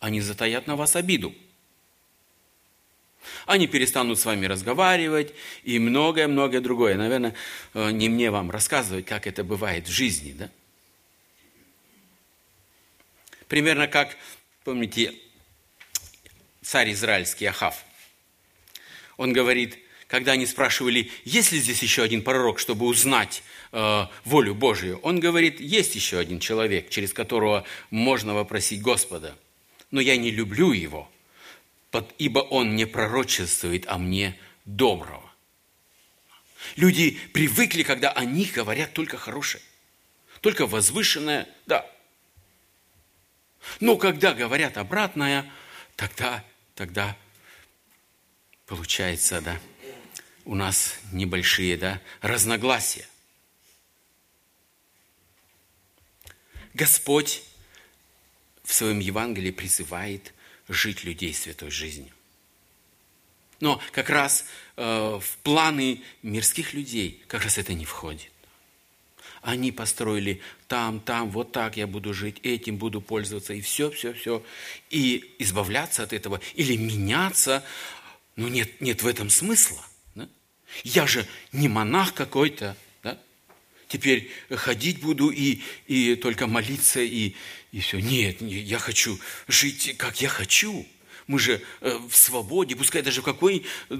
они 0.00 0.20
затаят 0.20 0.66
на 0.66 0.74
вас 0.74 0.96
обиду. 0.96 1.34
Они 3.46 3.68
перестанут 3.68 4.18
с 4.18 4.24
вами 4.24 4.46
разговаривать 4.46 5.32
и 5.62 5.78
многое-многое 5.78 6.60
другое. 6.60 6.96
Наверное, 6.96 7.34
э, 7.74 7.90
не 7.92 8.08
мне 8.08 8.30
вам 8.30 8.50
рассказывать, 8.50 9.04
как 9.04 9.28
это 9.28 9.44
бывает 9.44 9.86
в 9.86 9.92
жизни, 9.92 10.32
да? 10.32 10.50
Примерно 13.52 13.86
как, 13.86 14.16
помните, 14.64 15.12
царь 16.62 16.92
израильский 16.92 17.44
Ахав. 17.44 17.84
Он 19.18 19.34
говорит, 19.34 19.78
когда 20.06 20.32
они 20.32 20.46
спрашивали, 20.46 21.10
есть 21.24 21.52
ли 21.52 21.58
здесь 21.58 21.82
еще 21.82 22.02
один 22.02 22.22
пророк, 22.22 22.58
чтобы 22.58 22.86
узнать 22.86 23.42
э, 23.72 24.06
волю 24.24 24.54
Божию, 24.54 25.00
он 25.00 25.20
говорит, 25.20 25.60
есть 25.60 25.94
еще 25.94 26.18
один 26.18 26.40
человек, 26.40 26.88
через 26.88 27.12
которого 27.12 27.66
можно 27.90 28.32
вопросить 28.32 28.80
Господа, 28.80 29.36
но 29.90 30.00
я 30.00 30.16
не 30.16 30.30
люблю 30.30 30.72
его, 30.72 31.12
ибо 32.16 32.38
он 32.38 32.74
не 32.74 32.86
пророчествует 32.86 33.86
о 33.86 33.98
мне 33.98 34.34
доброго. 34.64 35.30
Люди 36.76 37.18
привыкли, 37.34 37.82
когда 37.82 38.12
о 38.12 38.24
них 38.24 38.54
говорят 38.54 38.94
только 38.94 39.18
хорошее, 39.18 39.62
только 40.40 40.66
возвышенное, 40.66 41.46
да. 41.66 41.86
Но 43.80 43.96
когда 43.96 44.34
говорят 44.34 44.76
обратное, 44.76 45.50
тогда, 45.96 46.44
тогда 46.74 47.16
получается, 48.66 49.40
да, 49.40 49.60
у 50.44 50.54
нас 50.54 50.96
небольшие, 51.12 51.76
да, 51.76 52.00
разногласия. 52.20 53.06
Господь 56.74 57.42
в 58.64 58.72
своем 58.72 58.98
Евангелии 58.98 59.50
призывает 59.50 60.32
жить 60.68 61.04
людей 61.04 61.34
святой 61.34 61.70
жизнью. 61.70 62.12
Но 63.60 63.80
как 63.92 64.10
раз 64.10 64.46
э, 64.76 65.20
в 65.20 65.38
планы 65.44 66.02
мирских 66.22 66.72
людей 66.72 67.22
как 67.28 67.44
раз 67.44 67.58
это 67.58 67.74
не 67.74 67.84
входит. 67.84 68.31
Они 69.42 69.72
построили 69.72 70.40
там, 70.68 71.00
там, 71.00 71.28
вот 71.30 71.50
так 71.50 71.76
я 71.76 71.88
буду 71.88 72.14
жить, 72.14 72.38
этим 72.44 72.76
буду 72.76 73.00
пользоваться, 73.00 73.52
и 73.52 73.60
все, 73.60 73.90
все, 73.90 74.12
все. 74.14 74.42
И 74.88 75.34
избавляться 75.40 76.04
от 76.04 76.12
этого 76.12 76.40
или 76.54 76.76
меняться, 76.76 77.64
ну 78.36 78.46
нет, 78.46 78.80
нет 78.80 79.02
в 79.02 79.06
этом 79.06 79.30
смысла. 79.30 79.84
Да? 80.14 80.28
Я 80.84 81.08
же 81.08 81.26
не 81.50 81.66
монах 81.66 82.14
какой-то, 82.14 82.76
да? 83.02 83.18
теперь 83.88 84.30
ходить 84.48 85.00
буду 85.00 85.30
и, 85.30 85.60
и 85.88 86.14
только 86.14 86.46
молиться, 86.46 87.00
и, 87.00 87.34
и 87.72 87.80
все. 87.80 87.98
Нет, 87.98 88.40
я 88.40 88.78
хочу 88.78 89.18
жить, 89.48 89.96
как 89.98 90.20
я 90.20 90.28
хочу. 90.28 90.86
Мы 91.26 91.38
же 91.38 91.62
э, 91.80 91.98
в 92.08 92.14
свободе, 92.14 92.76
пускай 92.76 93.02
даже 93.02 93.22
в 93.22 93.24
какой, 93.24 93.64
э, 93.90 93.96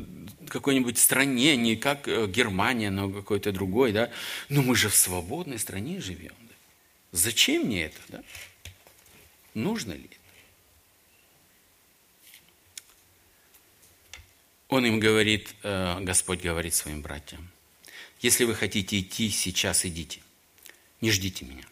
какой-нибудь 0.48 0.98
стране, 0.98 1.56
не 1.56 1.76
как 1.76 2.08
э, 2.08 2.26
Германия, 2.26 2.90
но 2.90 3.10
какой-то 3.10 3.52
другой, 3.52 3.92
да. 3.92 4.10
Но 4.48 4.62
мы 4.62 4.76
же 4.76 4.88
в 4.88 4.94
свободной 4.94 5.58
стране 5.58 6.00
живем. 6.00 6.34
Да? 6.40 6.54
Зачем 7.12 7.64
мне 7.64 7.84
это, 7.84 8.00
да? 8.08 8.22
Нужно 9.54 9.92
ли 9.92 10.04
это? 10.04 10.16
Он 14.68 14.86
им 14.86 15.00
говорит, 15.00 15.54
Господь 15.62 16.40
говорит 16.40 16.72
своим 16.72 17.02
братьям, 17.02 17.50
если 18.22 18.44
вы 18.44 18.54
хотите 18.54 19.00
идти, 19.00 19.28
сейчас 19.28 19.84
идите, 19.84 20.20
не 21.02 21.10
ждите 21.10 21.44
меня. 21.44 21.64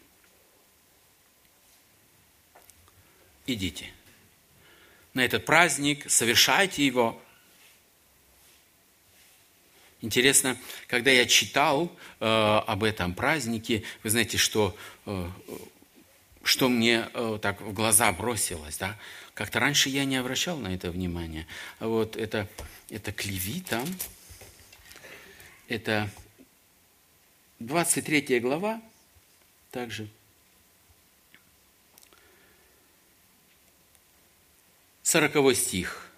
идите. 3.53 3.89
На 5.13 5.25
этот 5.25 5.45
праздник, 5.45 6.09
совершайте 6.09 6.85
его. 6.85 7.21
Интересно, 9.99 10.57
когда 10.87 11.11
я 11.11 11.25
читал 11.25 11.91
э, 12.19 12.25
об 12.25 12.83
этом 12.83 13.13
празднике, 13.13 13.83
вы 14.03 14.09
знаете, 14.09 14.37
что, 14.37 14.75
э, 15.05 15.29
что 16.43 16.69
мне 16.69 17.09
э, 17.13 17.39
так 17.41 17.61
в 17.61 17.73
глаза 17.73 18.11
бросилось, 18.13 18.77
да? 18.77 18.97
Как-то 19.33 19.59
раньше 19.59 19.89
я 19.89 20.05
не 20.05 20.15
обращал 20.15 20.57
на 20.57 20.73
это 20.73 20.91
внимания. 20.91 21.45
Вот 21.79 22.15
это, 22.15 22.47
это 22.89 23.11
клевита, 23.11 23.85
это 25.67 26.09
23 27.59 28.39
глава, 28.39 28.81
также– 29.71 30.07
Сороковой 35.11 35.55
стих. 35.55 36.09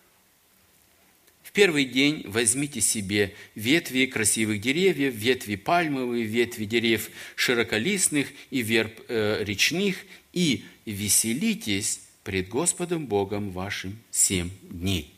В 1.41 1.51
первый 1.51 1.83
день 1.83 2.25
возьмите 2.27 2.79
себе 2.79 3.33
ветви 3.55 4.05
красивых 4.05 4.61
деревьев, 4.61 5.15
ветви 5.15 5.55
пальмовые, 5.55 6.25
ветви 6.25 6.65
дерев 6.65 7.09
широколистных 7.35 8.27
и 8.51 8.61
верб 8.61 8.99
э, 9.07 9.43
речных, 9.43 9.97
и 10.31 10.63
веселитесь 10.85 12.01
пред 12.23 12.49
Господом 12.49 13.07
Богом 13.07 13.49
вашим 13.49 13.97
семь 14.11 14.51
дней. 14.61 15.11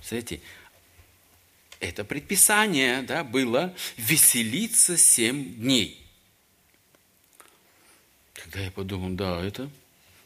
Смотрите, 0.00 0.40
это 1.80 2.04
предписание 2.04 3.02
да, 3.02 3.24
было 3.24 3.74
веселиться 3.96 4.96
семь 4.96 5.52
дней. 5.56 6.00
Когда 8.34 8.60
я 8.60 8.70
подумал, 8.70 9.10
да, 9.16 9.44
это 9.44 9.68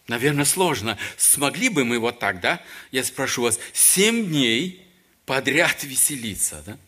Наверное, 0.07 0.45
сложно. 0.45 0.99
Смогли 1.17 1.69
бы 1.69 1.85
мы 1.85 1.99
вот 1.99 2.19
так, 2.19 2.41
да? 2.41 2.61
Я 2.93 3.05
спрошу 3.05 3.43
вас, 3.43 3.59
семь 3.73 4.27
дней 4.27 4.87
подряд 5.25 5.83
веселиться, 5.83 6.63
да? 6.67 6.79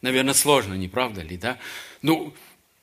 Наверное, 0.00 0.34
сложно, 0.34 0.74
не 0.74 0.88
правда 0.88 1.22
ли, 1.22 1.36
да? 1.36 1.58
Ну, 2.02 2.34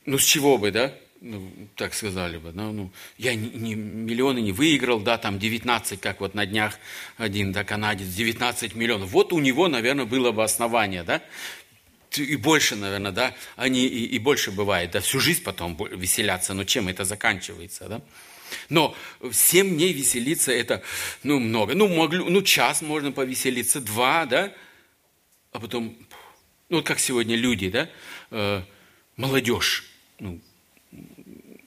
ну 0.05 0.17
с 0.17 0.23
чего 0.23 0.57
бы, 0.57 0.71
да? 0.71 0.95
Ну, 1.21 1.51
так 1.75 1.93
сказали 1.93 2.37
бы, 2.37 2.53
ну, 2.53 2.71
ну 2.71 2.91
я 3.17 3.35
не, 3.35 3.49
не, 3.49 3.75
миллионы 3.75 4.39
не 4.39 4.53
выиграл, 4.53 5.01
да, 5.01 5.17
там 5.17 5.37
19, 5.37 5.99
как 5.99 6.21
вот 6.21 6.33
на 6.33 6.45
днях 6.45 6.79
один, 7.17 7.51
да, 7.51 7.65
канадец, 7.65 8.07
19 8.07 8.73
миллионов. 8.75 9.09
Вот 9.09 9.33
у 9.33 9.39
него, 9.39 9.67
наверное, 9.67 10.05
было 10.05 10.31
бы 10.31 10.45
основание, 10.45 11.03
да? 11.03 11.21
И 12.15 12.37
больше, 12.37 12.77
наверное, 12.77 13.11
да, 13.11 13.35
они 13.57 13.85
и, 13.85 14.05
и 14.05 14.17
больше 14.17 14.51
бывает, 14.51 14.91
да, 14.91 15.01
всю 15.01 15.19
жизнь 15.19 15.43
потом 15.43 15.77
веселятся, 15.91 16.53
но 16.53 16.63
чем 16.63 16.87
это 16.87 17.03
заканчивается, 17.03 17.89
да? 17.89 18.01
Но 18.69 18.95
семь 19.31 19.75
дней 19.75 19.93
веселиться 19.93 20.51
это, 20.51 20.81
ну, 21.23 21.39
много. 21.39 21.75
Ну, 21.75 21.87
могли, 21.87 22.23
ну, 22.23 22.41
час 22.41 22.81
можно 22.81 23.11
повеселиться, 23.11 23.81
два, 23.81 24.25
да? 24.25 24.53
А 25.51 25.59
потом, 25.59 25.97
ну, 26.69 26.77
вот 26.77 26.85
как 26.85 26.99
сегодня 26.99 27.35
люди, 27.35 27.69
да? 27.69 27.89
Э, 28.31 28.61
молодежь, 29.17 29.85
ну, 30.19 30.39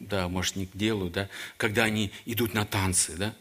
да, 0.00 0.28
может, 0.28 0.56
не 0.56 0.66
к 0.66 0.76
делу, 0.76 1.10
да? 1.10 1.28
Когда 1.56 1.84
они 1.84 2.10
идут 2.26 2.54
на 2.54 2.64
танцы, 2.64 3.16
да? 3.16 3.34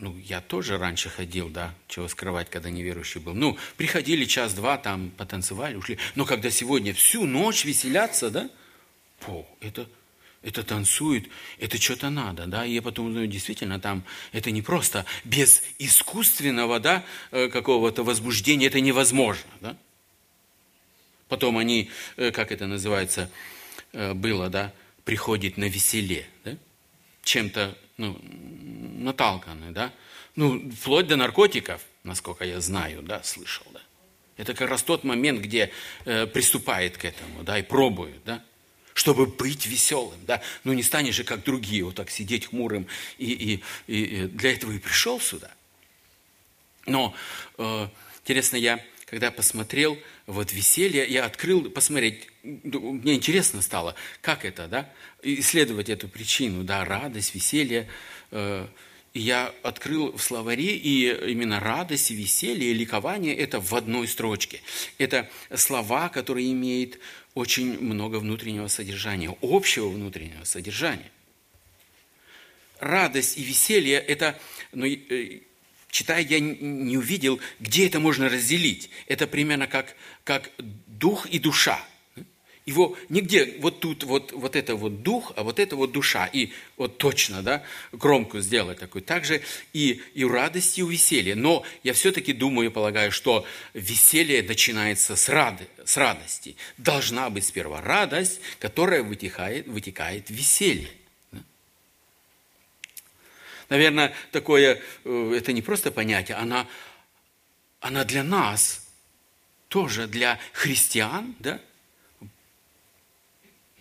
ну, 0.00 0.16
я 0.24 0.40
тоже 0.40 0.78
раньше 0.78 1.10
ходил, 1.10 1.48
да, 1.50 1.74
чего 1.86 2.08
скрывать, 2.08 2.48
когда 2.48 2.70
неверующий 2.70 3.20
был. 3.20 3.34
Ну, 3.34 3.58
приходили 3.76 4.24
час-два, 4.24 4.78
там, 4.78 5.10
потанцевали, 5.10 5.76
ушли. 5.76 5.98
Но 6.14 6.24
когда 6.24 6.50
сегодня 6.50 6.94
всю 6.94 7.26
ночь 7.26 7.64
веселятся, 7.64 8.30
да, 8.30 8.50
о, 9.26 9.46
это 9.60 9.88
это 10.42 10.62
танцует, 10.62 11.28
это 11.58 11.80
что-то 11.80 12.08
надо, 12.08 12.46
да, 12.46 12.64
и 12.64 12.72
я 12.72 12.82
потом 12.82 13.12
думаю, 13.12 13.28
действительно, 13.28 13.78
там 13.78 14.04
это 14.32 14.50
не 14.50 14.62
просто 14.62 15.04
без 15.24 15.62
искусственного, 15.78 16.80
да, 16.80 17.04
э, 17.30 17.48
какого-то 17.48 18.02
возбуждения, 18.04 18.66
это 18.66 18.80
невозможно, 18.80 19.50
да. 19.60 19.76
Потом 21.28 21.58
они, 21.58 21.90
э, 22.16 22.30
как 22.30 22.52
это 22.52 22.66
называется, 22.66 23.30
э, 23.92 24.14
было, 24.14 24.48
да, 24.48 24.72
приходит 25.04 25.58
на 25.58 25.64
веселе, 25.64 26.26
да, 26.44 26.56
чем-то, 27.22 27.76
ну, 27.98 28.18
наталканы, 28.98 29.72
да, 29.72 29.92
ну, 30.36 30.70
вплоть 30.70 31.06
до 31.06 31.16
наркотиков, 31.16 31.82
насколько 32.02 32.44
я 32.44 32.60
знаю, 32.60 33.02
да, 33.02 33.22
слышал, 33.22 33.66
да. 33.72 33.82
Это 34.38 34.54
как 34.54 34.70
раз 34.70 34.82
тот 34.82 35.04
момент, 35.04 35.40
где 35.40 35.70
э, 36.06 36.26
приступает 36.26 36.96
к 36.96 37.04
этому, 37.04 37.42
да, 37.42 37.58
и 37.58 37.62
пробует, 37.62 38.24
да, 38.24 38.42
чтобы 39.00 39.24
быть 39.24 39.64
веселым, 39.64 40.20
да. 40.26 40.42
Ну, 40.62 40.74
не 40.74 40.82
станешь 40.82 41.14
же, 41.14 41.24
как 41.24 41.42
другие, 41.42 41.84
вот 41.84 41.94
так 41.94 42.10
сидеть 42.10 42.48
хмурым, 42.48 42.86
и, 43.16 43.32
и, 43.32 43.62
и 43.86 44.26
для 44.26 44.52
этого 44.52 44.72
и 44.72 44.78
пришел 44.78 45.18
сюда. 45.18 45.50
Но, 46.84 47.14
э, 47.56 47.88
интересно, 48.22 48.56
я, 48.56 48.84
когда 49.06 49.30
посмотрел 49.30 49.98
вот 50.26 50.52
веселье, 50.52 51.06
я 51.08 51.24
открыл 51.24 51.70
посмотреть, 51.70 52.28
мне 52.42 53.14
интересно 53.14 53.62
стало, 53.62 53.94
как 54.20 54.44
это, 54.44 54.68
да, 54.68 54.92
исследовать 55.22 55.88
эту 55.88 56.06
причину, 56.06 56.62
да, 56.62 56.84
радость, 56.84 57.34
веселье, 57.34 57.88
э, 58.32 58.66
я 59.14 59.52
открыл 59.62 60.12
в 60.12 60.22
словаре, 60.22 60.76
и 60.76 61.10
именно 61.30 61.58
радость, 61.60 62.10
веселье, 62.10 62.72
ликование– 62.72 63.34
это 63.36 63.60
в 63.60 63.74
одной 63.74 64.06
строчке. 64.06 64.60
Это 64.98 65.28
слова, 65.54 66.08
которые 66.08 66.52
имеют 66.52 66.98
очень 67.34 67.80
много 67.80 68.16
внутреннего 68.16 68.68
содержания, 68.68 69.36
общего 69.42 69.88
внутреннего 69.88 70.44
содержания. 70.44 71.10
Радость 72.78 73.36
и 73.36 73.42
веселье– 73.42 73.98
это, 73.98 74.38
ну, 74.72 74.86
э, 74.86 75.40
читая, 75.90 76.22
я 76.22 76.40
не 76.40 76.96
увидел, 76.96 77.40
где 77.58 77.86
это 77.86 78.00
можно 78.00 78.28
разделить. 78.28 78.90
Это 79.06 79.26
примерно 79.26 79.66
как, 79.66 79.96
как 80.24 80.50
дух 80.86 81.26
и 81.26 81.38
душа– 81.38 81.84
его 82.66 82.96
нигде, 83.08 83.56
вот 83.60 83.80
тут 83.80 84.04
вот, 84.04 84.32
вот 84.32 84.54
это 84.56 84.74
вот 84.76 85.02
дух, 85.02 85.32
а 85.36 85.42
вот 85.42 85.58
это 85.58 85.76
вот 85.76 85.92
душа. 85.92 86.26
И 86.26 86.52
вот 86.76 86.98
точно, 86.98 87.42
да, 87.42 87.62
громко 87.92 88.40
сделать 88.40 88.78
такой. 88.78 89.00
Также 89.00 89.42
и, 89.72 90.02
и 90.14 90.24
радость, 90.24 90.78
и 90.78 90.82
веселье. 90.82 91.34
Но 91.34 91.64
я 91.82 91.92
все-таки 91.92 92.32
думаю 92.32 92.70
и 92.70 92.72
полагаю, 92.72 93.12
что 93.12 93.46
веселье 93.74 94.42
начинается 94.42 95.16
с, 95.16 95.28
рады, 95.28 95.66
с 95.84 95.96
радости. 95.96 96.56
Должна 96.76 97.30
быть 97.30 97.46
сперва 97.46 97.80
радость, 97.80 98.40
которая 98.58 99.02
вытекает, 99.02 99.66
вытекает 99.66 100.30
веселье. 100.30 100.90
Наверное, 103.68 104.12
такое, 104.32 104.82
э, 105.04 105.34
это 105.36 105.52
не 105.52 105.62
просто 105.62 105.92
понятие, 105.92 106.36
она, 106.36 106.66
она 107.80 108.04
для 108.04 108.24
нас, 108.24 108.84
тоже 109.68 110.08
для 110.08 110.40
христиан, 110.52 111.36
да, 111.38 111.60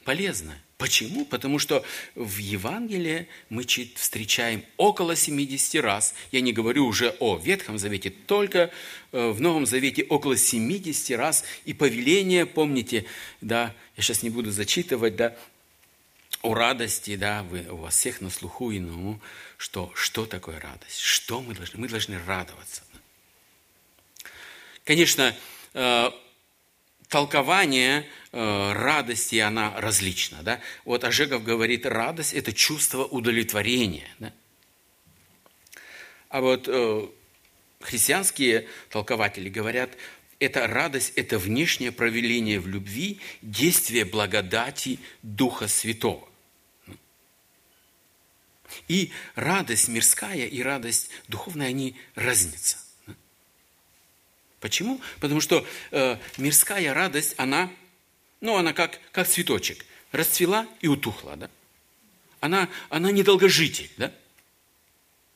полезно. 0.04 0.58
Почему? 0.80 1.26
Потому 1.26 1.60
что 1.60 1.84
в 2.16 2.38
Евангелии 2.38 3.28
мы 3.50 3.66
встречаем 3.66 4.64
около 4.78 5.18
70 5.18 5.84
раз, 5.84 6.16
я 6.32 6.40
не 6.40 6.54
говорю 6.54 6.86
уже 6.86 7.18
о 7.20 7.38
Ветхом 7.38 7.78
Завете, 7.78 8.12
только 8.12 8.72
э, 9.12 9.30
в 9.30 9.42
Новом 9.42 9.66
Завете 9.66 10.04
около 10.04 10.38
70 10.38 11.18
раз, 11.18 11.44
и 11.66 11.74
повеление, 11.74 12.46
помните, 12.46 13.06
да, 13.42 13.76
я 13.98 14.04
сейчас 14.04 14.24
не 14.24 14.30
буду 14.30 14.52
зачитывать, 14.52 15.18
да, 15.18 15.36
о 16.44 16.54
радости, 16.54 17.18
да, 17.18 17.44
вы, 17.44 17.66
у 17.70 17.76
вас 17.76 17.98
всех 17.98 18.22
на 18.22 18.30
слуху 18.30 18.72
и 18.72 18.80
на 18.80 18.94
уму, 18.94 19.20
что, 19.58 19.92
что 19.96 20.26
такое 20.26 20.62
радость, 20.62 21.00
что 21.00 21.42
мы 21.42 21.56
должны, 21.56 21.78
мы 21.78 21.90
должны 21.90 22.18
радоваться. 22.26 22.84
Конечно, 24.86 25.36
э, 25.74 26.12
толкование 27.10 28.08
э, 28.32 28.72
радости, 28.74 29.36
она 29.38 29.74
различна. 29.82 30.42
Да? 30.44 30.62
Вот 30.86 31.04
Ожегов 31.04 31.44
говорит, 31.44 31.86
радость– 31.86 32.34
это 32.36 32.54
чувство 32.54 33.04
удовлетворения. 33.04 34.08
Да? 34.20 34.32
А 36.30 36.42
вот 36.42 36.68
э, 36.68 37.08
христианские 37.82 38.68
толкователи 38.90 39.50
говорят, 39.50 39.90
эта 40.40 40.68
радость– 40.68 41.14
это 41.16 41.38
внешнее 41.38 41.92
проявление 41.92 42.60
в 42.60 42.68
любви, 42.68 43.20
действие 43.42 44.06
благодати 44.06 45.00
Духа 45.24 45.68
Святого. 45.68 46.30
И 48.88 49.12
радость 49.34 49.88
мирская 49.88 50.46
и 50.46 50.62
радость 50.62 51.10
духовная, 51.28 51.70
они 51.70 51.96
разница. 52.14 52.78
Почему? 54.60 55.00
Потому 55.20 55.42
что 55.42 55.66
э, 55.92 56.18
мирская 56.38 56.94
радость, 56.94 57.36
она, 57.38 57.72
ну, 58.42 58.58
она 58.58 58.74
как, 58.74 59.00
как 59.12 59.28
цветочек. 59.28 59.86
Расцвела 60.12 60.68
и 60.82 60.88
утухла, 60.88 61.36
да? 61.36 61.50
Она, 62.42 62.70
она 62.90 63.12
недолгожитель, 63.12 63.90
да? 63.98 64.12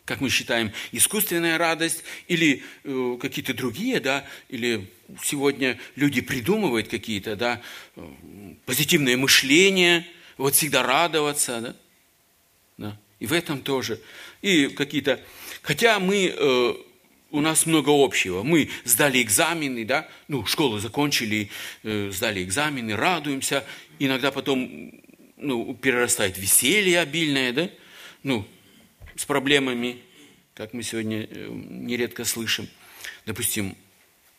Как 0.05 0.19
мы 0.19 0.29
считаем, 0.29 0.73
искусственная 0.91 1.57
радость 1.57 2.03
или 2.27 2.63
э, 2.83 3.17
какие-то 3.21 3.53
другие, 3.53 4.01
да? 4.01 4.25
Или 4.49 4.91
сегодня 5.23 5.79
люди 5.95 6.19
придумывают 6.19 6.89
какие-то, 6.89 7.37
да, 7.37 7.61
э, 7.95 8.09
позитивное 8.65 9.15
мышление, 9.15 10.05
вот 10.37 10.55
всегда 10.55 10.83
радоваться, 10.83 11.61
да? 11.61 11.75
да? 12.77 12.99
И 13.19 13.25
в 13.25 13.31
этом 13.31 13.61
тоже. 13.61 14.01
И 14.41 14.67
какие-то... 14.67 15.21
Хотя 15.61 15.99
мы... 15.99 16.33
Э, 16.35 16.73
у 17.33 17.41
нас 17.41 17.65
много 17.65 17.89
общего. 17.89 18.43
Мы 18.43 18.69
сдали 18.85 19.21
экзамены, 19.21 19.83
да, 19.85 20.07
ну, 20.27 20.45
школу 20.45 20.77
закончили, 20.77 21.49
э, 21.81 22.11
сдали 22.13 22.43
экзамены, 22.43 22.95
радуемся. 22.95 23.65
Иногда 23.97 24.31
потом, 24.31 24.93
ну, 25.37 25.73
перерастает 25.73 26.37
веселье 26.37 26.99
обильное, 26.99 27.51
да, 27.51 27.69
ну, 28.21 28.47
с 29.15 29.25
проблемами, 29.25 29.97
как 30.53 30.73
мы 30.73 30.83
сегодня 30.83 31.27
э, 31.29 31.49
нередко 31.49 32.23
слышим. 32.23 32.69
Допустим, 33.25 33.75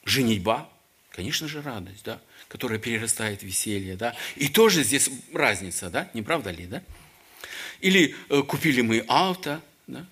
женитьба, 0.05 0.71
конечно 1.11 1.49
же, 1.49 1.63
радость, 1.63 2.05
да, 2.05 2.21
которая 2.47 2.79
перерастает 2.79 3.41
в 3.41 3.43
веселье, 3.43 3.97
да. 3.97 4.15
И 4.37 4.49
тоже 4.49 4.85
здесь 4.85 5.11
разница, 5.33 5.91
да, 5.91 6.09
не 6.15 6.23
правда 6.23 6.53
ли, 6.53 6.67
да? 6.67 6.81
Или 7.81 8.15
э, 8.29 8.43
купили 8.43 8.83
мы 8.83 9.05
авто, 9.09 9.61
да, 9.89 10.07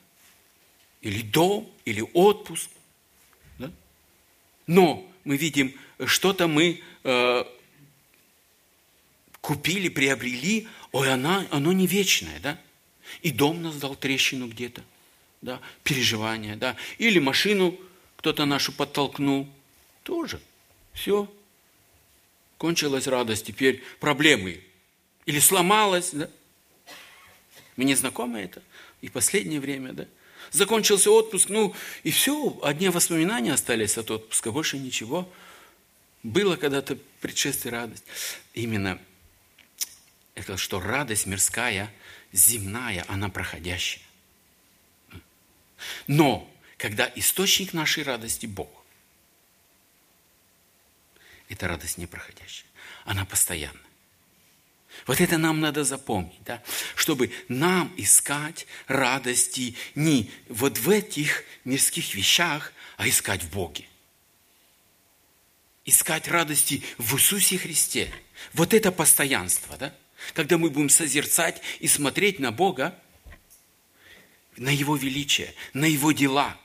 или 1.02 1.22
дом, 1.22 1.70
или 1.84 2.00
отпуск. 2.14 2.70
Да? 3.58 3.70
Но 4.66 5.06
мы 5.24 5.36
видим, 5.36 5.74
что-то 6.06 6.48
мы 6.48 6.80
э, 7.04 7.44
купили, 9.40 9.88
приобрели, 9.88 10.68
ой, 10.92 11.12
она, 11.12 11.46
оно 11.50 11.72
не 11.72 11.86
вечное, 11.86 12.40
да? 12.40 12.58
И 13.20 13.30
дом 13.30 13.62
нас 13.62 13.76
дал 13.76 13.94
трещину 13.94 14.48
где-то, 14.48 14.82
да, 15.42 15.60
переживания, 15.82 16.56
да, 16.56 16.76
или 16.98 17.18
машину 17.18 17.78
кто-то 18.16 18.46
нашу 18.46 18.72
подтолкнул, 18.72 19.48
тоже, 20.04 20.40
все, 20.92 21.30
кончилась 22.56 23.06
радость, 23.06 23.46
теперь 23.46 23.82
проблемы, 24.00 24.62
или 25.26 25.40
сломалась, 25.40 26.12
да, 26.12 26.30
мне 27.76 27.96
знакомо 27.96 28.40
это, 28.40 28.62
и 29.00 29.08
последнее 29.08 29.60
время, 29.60 29.92
да, 29.92 30.06
закончился 30.52 31.10
отпуск, 31.10 31.48
ну 31.48 31.74
и 32.02 32.10
все, 32.10 32.58
одни 32.62 32.88
воспоминания 32.88 33.52
остались 33.52 33.98
от 33.98 34.10
отпуска, 34.10 34.52
больше 34.52 34.78
ничего. 34.78 35.30
Было 36.22 36.56
когда-то 36.56 36.96
предшествие 37.20 37.72
радость. 37.72 38.04
Именно 38.54 39.00
это, 40.34 40.56
что 40.56 40.80
радость 40.80 41.26
мирская, 41.26 41.92
земная, 42.32 43.04
она 43.08 43.28
проходящая. 43.28 44.04
Но, 46.06 46.48
когда 46.76 47.10
источник 47.16 47.72
нашей 47.72 48.04
радости– 48.04 48.46
Бог, 48.46 48.70
эта 51.48 51.68
радость 51.68 51.98
не 51.98 52.06
проходящая, 52.06 52.68
она 53.04 53.24
постоянная. 53.24 53.91
Вот 55.06 55.20
это 55.20 55.38
нам 55.38 55.60
надо 55.60 55.84
запомнить, 55.84 56.42
да? 56.44 56.62
чтобы 56.94 57.32
нам 57.48 57.92
искать 57.96 58.66
радости 58.86 59.74
не 59.94 60.30
вот 60.48 60.78
в 60.78 60.88
этих 60.90 61.44
мирских 61.64 62.14
вещах, 62.14 62.72
а 62.96 63.08
искать 63.08 63.42
в 63.42 63.50
Боге. 63.50 63.86
Искать 65.84 66.28
радости 66.28 66.82
в 66.98 67.16
Иисусе 67.16 67.58
Христе. 67.58 68.12
Вот 68.52 68.72
это 68.72 68.92
постоянство, 68.92 69.76
да? 69.76 69.94
Когда 70.34 70.56
мы 70.56 70.70
будем 70.70 70.88
созерцать 70.88 71.60
и 71.80 71.88
смотреть 71.88 72.38
на 72.38 72.52
Бога, 72.52 72.96
на 74.56 74.68
Его 74.68 74.96
величие, 74.96 75.54
на 75.72 75.86
Его 75.86 76.12
дела. 76.12 76.56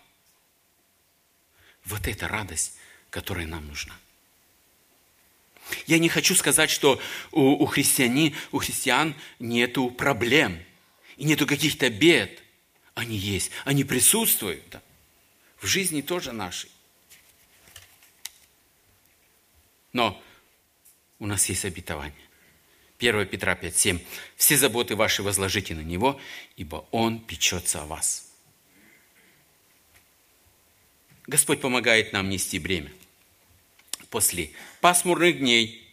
Вот 1.86 2.08
это 2.08 2.28
радость, 2.28 2.74
которая 3.10 3.48
нам 3.48 3.68
нужна. 3.68 3.98
Я 5.86 6.00
не 6.00 6.10
хочу 6.10 6.36
сказать, 6.36 6.70
что 6.70 7.02
у, 7.32 7.64
у, 7.64 7.66
христиани, 7.66 8.36
у 8.52 8.60
христиан 8.60 9.16
нету 9.40 9.90
проблем 9.90 10.64
и 11.18 11.26
нету 11.26 11.46
каких-то 11.46 11.90
бед. 11.90 12.42
Они 12.94 13.16
есть, 13.16 13.52
они 13.66 13.84
присутствуют 13.84 14.64
да? 14.72 14.82
в 15.58 15.68
жизни 15.68 16.02
тоже 16.02 16.32
нашей. 16.32 16.72
Но 19.94 20.22
у 21.20 21.28
нас 21.28 21.48
есть 21.50 21.66
обетование. 21.66 22.28
1 23.00 23.28
Петра 23.28 23.54
5,7. 23.54 24.04
«Все 24.36 24.58
заботы 24.58 24.96
ваши 24.96 25.22
возложите 25.22 25.76
на 25.76 25.82
Него, 25.82 26.20
ибо 26.56 26.88
Он 26.92 27.20
печется 27.20 27.84
о 27.84 27.86
вас». 27.86 28.32
Господь 31.28 31.60
помогает 31.62 32.14
нам 32.14 32.30
нести 32.30 32.58
бремя. 32.58 32.92
После 34.10 34.52
пасмурных 34.80 35.40
дней 35.40 35.86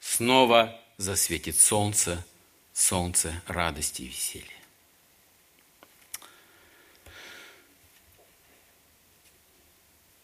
снова 0.00 0.80
засветит 0.96 1.58
солнце, 1.58 2.24
солнце 2.72 3.42
радости 3.46 4.02
и 4.02 4.08
веселья. 4.08 4.48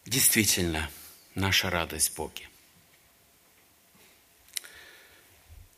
Действительно, 0.05 0.89
наша 1.35 1.69
радость 1.69 2.11
в 2.11 2.15
Боге. 2.15 2.49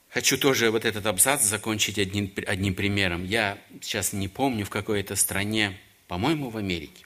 Хочу 0.09 0.37
тоже 0.37 0.71
вот 0.71 0.85
этот 0.85 1.05
абзац 1.07 1.43
закончить 1.43 1.97
одним, 1.97 2.31
одним 2.47 2.75
примером. 2.75 3.25
Я 3.25 3.61
сейчас 3.81 4.13
не 4.13 4.27
помню, 4.27 4.65
в 4.65 4.69
какой 4.69 5.01
это 5.01 5.15
стране, 5.15 5.79
по-моему, 6.07 6.49
в 6.49 6.57
Америке. 6.57 7.05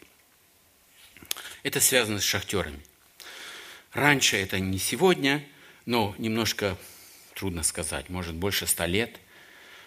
Это 1.64 1.80
связано 1.80 2.20
с 2.20 2.24
шахтерами. 2.24 2.82
Раньше 3.98 4.38
это 4.38 4.60
не 4.60 4.78
сегодня, 4.78 5.44
но 5.88 6.14
немножко 6.20 6.78
трудно 7.34 7.64
сказать, 7.64 8.10
может 8.10 8.36
больше 8.36 8.68
ста 8.68 8.86
лет. 8.86 9.20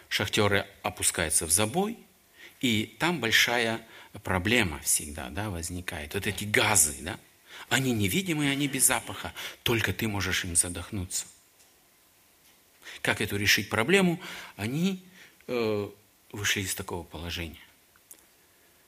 Шахтеры 0.08 0.66
опускаются 0.82 1.46
в 1.46 1.52
забой, 1.52 1.96
и 2.60 2.96
там 2.98 3.20
большая 3.20 3.80
проблема 4.24 4.80
всегда 4.80 5.28
да, 5.30 5.48
возникает. 5.48 6.14
Вот 6.14 6.26
эти 6.26 6.42
газы, 6.42 6.96
да, 7.00 7.20
они 7.68 7.92
невидимые, 7.92 8.50
они 8.50 8.66
без 8.66 8.84
запаха, 8.84 9.32
только 9.62 9.92
ты 9.92 10.08
можешь 10.08 10.44
им 10.44 10.56
задохнуться– 10.56 11.26
как 13.02 13.20
эту 13.20 13.36
решить 13.36 13.68
проблему, 13.68 14.20
они 14.56 15.02
э, 15.46 15.88
вышли 16.32 16.60
из 16.62 16.74
такого 16.74 17.04
положения. 17.04 17.60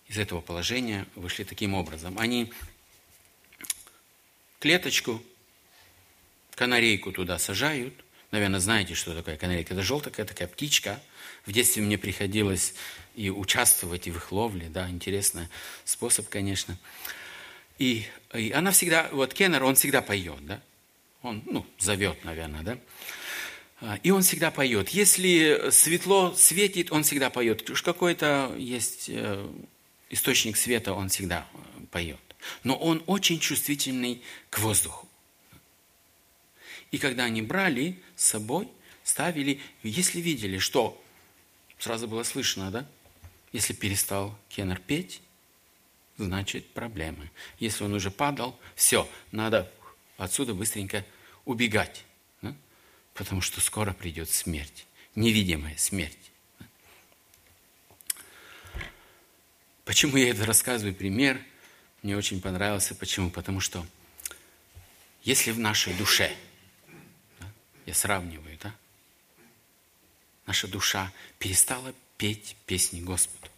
Из 0.08 0.18
этого 0.18 0.40
положения 0.40 1.06
вышли 1.14 1.44
таким 1.44 1.74
образом. 1.74 2.18
Они 2.18 2.52
клеточку, 4.62 5.20
канарейку 6.54 7.10
туда 7.10 7.38
сажают. 7.40 7.94
Наверное, 8.30 8.60
знаете, 8.60 8.94
что 8.94 9.12
такое 9.12 9.36
канарейка. 9.36 9.74
Это 9.74 9.82
желтая 9.82 10.24
такая 10.24 10.46
птичка. 10.46 11.02
В 11.44 11.52
детстве 11.52 11.82
мне 11.82 11.98
приходилось 11.98 12.74
и 13.16 13.28
участвовать 13.28 14.06
и 14.06 14.12
в 14.12 14.16
их 14.18 14.30
ловле. 14.30 14.68
Да, 14.68 14.88
интересный 14.88 15.48
способ, 15.84 16.28
конечно. 16.28 16.78
И, 17.80 18.06
и 18.32 18.52
она 18.52 18.70
всегда, 18.70 19.08
вот 19.10 19.34
Кеннер, 19.34 19.64
он 19.64 19.74
всегда 19.74 20.00
поет, 20.00 20.46
да? 20.46 20.60
Он, 21.22 21.42
ну, 21.46 21.66
зовет, 21.78 22.24
наверное, 22.24 22.62
да? 22.62 22.78
А, 23.80 23.98
и 24.04 24.12
он 24.12 24.22
всегда 24.22 24.52
поет. 24.52 24.90
Если 24.90 25.70
светло 25.72 26.34
светит, 26.36 26.92
он 26.92 27.02
всегда 27.02 27.30
поет. 27.30 27.68
Уж 27.68 27.82
какой-то 27.82 28.54
есть 28.56 29.06
э, 29.08 29.44
источник 30.08 30.56
света, 30.56 30.94
он 30.94 31.08
всегда 31.08 31.48
э, 31.52 31.84
поет. 31.90 32.31
Но 32.64 32.76
он 32.76 33.02
очень 33.06 33.38
чувствительный 33.38 34.22
к 34.50 34.58
воздуху. 34.58 35.08
И 36.90 36.98
когда 36.98 37.24
они 37.24 37.42
брали 37.42 38.00
с 38.16 38.26
собой, 38.26 38.68
ставили, 39.04 39.60
если 39.82 40.20
видели, 40.20 40.58
что 40.58 41.02
сразу 41.78 42.06
было 42.06 42.22
слышно, 42.22 42.70
да? 42.70 42.86
Если 43.52 43.72
перестал 43.72 44.38
Кеннер 44.48 44.78
петь, 44.78 45.20
значит 46.16 46.66
проблемы. 46.70 47.30
Если 47.58 47.84
он 47.84 47.92
уже 47.94 48.10
падал, 48.10 48.58
все, 48.74 49.08
надо 49.30 49.70
отсюда 50.16 50.54
быстренько 50.54 51.04
убегать 51.44 52.04
потому 53.14 53.40
что 53.40 53.60
скоро 53.60 53.92
придет 53.92 54.30
смерть, 54.30 54.86
невидимая 55.14 55.76
смерть. 55.76 56.18
Почему 59.84 60.16
я 60.16 60.30
это 60.30 60.46
рассказываю 60.46 60.94
пример? 60.94 61.40
Мне 62.02 62.16
очень 62.16 62.40
понравился. 62.40 62.94
Почему? 62.94 63.30
Потому 63.30 63.60
что 63.60 63.86
если 65.22 65.52
в 65.52 65.58
нашей 65.58 65.94
душе, 65.94 66.36
да, 67.38 67.46
я 67.86 67.94
сравниваю, 67.94 68.58
да, 68.60 68.74
наша 70.46 70.66
душа 70.66 71.12
перестала 71.38 71.94
петь 72.18 72.56
песни 72.66 73.00
Господу, 73.00 73.48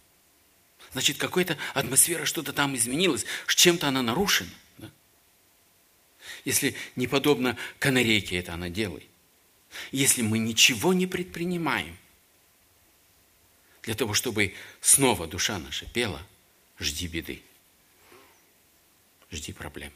значит, 0.93 1.17
какая-то 1.17 1.57
атмосфера, 1.73 2.27
что-то 2.27 2.53
там 2.53 2.77
изменилось, 2.77 3.25
чем-то 3.47 3.89
она 3.89 4.03
нарушена. 4.03 4.51
Да? 4.77 4.91
Если 6.45 6.75
не 6.97 7.07
подобно 7.07 7.57
канарейке 7.79 8.39
это 8.39 8.53
она 8.53 8.69
делает. 8.69 9.09
Если 9.91 10.21
мы 10.21 10.39
ничего 10.39 10.93
не 10.93 11.07
предпринимаем 11.07 11.97
для 13.83 13.95
того, 13.95 14.13
чтобы 14.13 14.55
снова 14.81 15.27
душа 15.27 15.59
наша 15.59 15.87
пела, 15.87 16.25
жди 16.79 17.09
беды, 17.09 17.43
жди 19.35 19.53
проблем. 19.53 19.93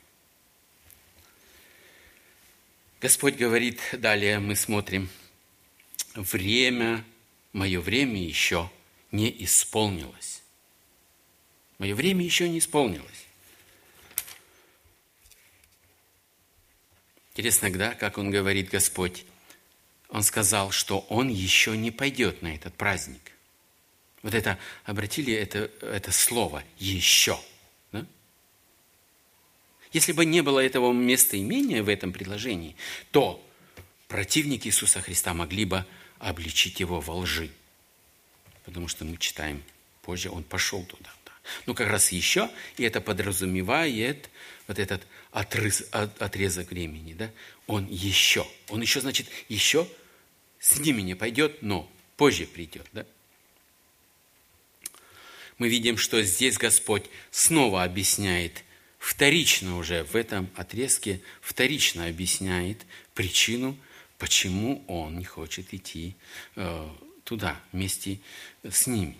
Господь 3.00 3.36
говорит, 3.36 3.80
далее 3.92 4.38
мы 4.40 4.56
смотрим, 4.56 5.08
время, 6.14 7.04
мое 7.52 7.80
время 7.80 8.20
еще 8.20 8.70
не 9.12 9.34
исполнилось. 9.44 10.42
Мое 11.78 11.94
время 11.94 12.24
еще 12.24 12.48
не 12.48 12.58
исполнилось. 12.58 13.26
Интересно, 17.30 17.70
да, 17.70 17.94
как 17.94 18.18
он 18.18 18.32
говорит, 18.32 18.68
Господь, 18.68 19.24
он 20.08 20.24
сказал, 20.24 20.72
что 20.72 21.00
он 21.08 21.28
еще 21.28 21.76
не 21.76 21.92
пойдет 21.92 22.42
на 22.42 22.52
этот 22.52 22.74
праздник. 22.74 23.32
Вот 24.22 24.34
это, 24.34 24.58
обратили 24.84 25.32
это, 25.32 25.70
это 25.82 26.10
слово 26.10 26.64
«еще». 26.78 27.38
Если 29.92 30.12
бы 30.12 30.24
не 30.24 30.42
было 30.42 30.60
этого 30.60 30.92
местоимения 30.92 31.82
в 31.82 31.88
этом 31.88 32.12
предложении, 32.12 32.76
то 33.10 33.44
противники 34.06 34.68
Иисуса 34.68 35.00
Христа 35.00 35.34
могли 35.34 35.64
бы 35.64 35.84
обличить 36.18 36.80
его 36.80 37.00
во 37.00 37.16
лжи. 37.16 37.50
Потому 38.64 38.88
что 38.88 39.04
мы 39.04 39.16
читаем 39.16 39.62
позже, 40.02 40.30
он 40.30 40.42
пошел 40.42 40.84
туда. 40.84 41.10
Да. 41.24 41.32
Ну, 41.66 41.74
как 41.74 41.88
раз 41.88 42.12
еще, 42.12 42.50
и 42.76 42.84
это 42.84 43.00
подразумевает 43.00 44.28
вот 44.66 44.78
этот 44.78 45.06
отрез, 45.30 45.84
отрезок 45.92 46.70
времени, 46.70 47.14
да, 47.14 47.30
он 47.66 47.86
еще. 47.86 48.46
Он 48.68 48.82
еще, 48.82 49.00
значит, 49.00 49.28
еще 49.48 49.88
с 50.58 50.78
ними 50.78 51.02
не 51.02 51.14
пойдет, 51.14 51.62
но 51.62 51.90
позже 52.16 52.46
придет, 52.46 52.86
да? 52.92 53.06
Мы 55.56 55.68
видим, 55.68 55.96
что 55.96 56.22
здесь 56.22 56.56
Господь 56.56 57.04
снова 57.30 57.82
объясняет, 57.82 58.62
вторично 58.98 59.76
уже 59.76 60.04
в 60.04 60.14
этом 60.14 60.50
отрезке, 60.54 61.20
вторично 61.40 62.06
объясняет 62.06 62.84
причину, 63.14 63.76
почему 64.18 64.84
Он 64.88 65.18
не 65.18 65.24
хочет 65.24 65.72
идти 65.72 66.16
э, 66.56 66.88
туда 67.24 67.60
вместе 67.72 68.20
с 68.62 68.86
ними. 68.86 69.16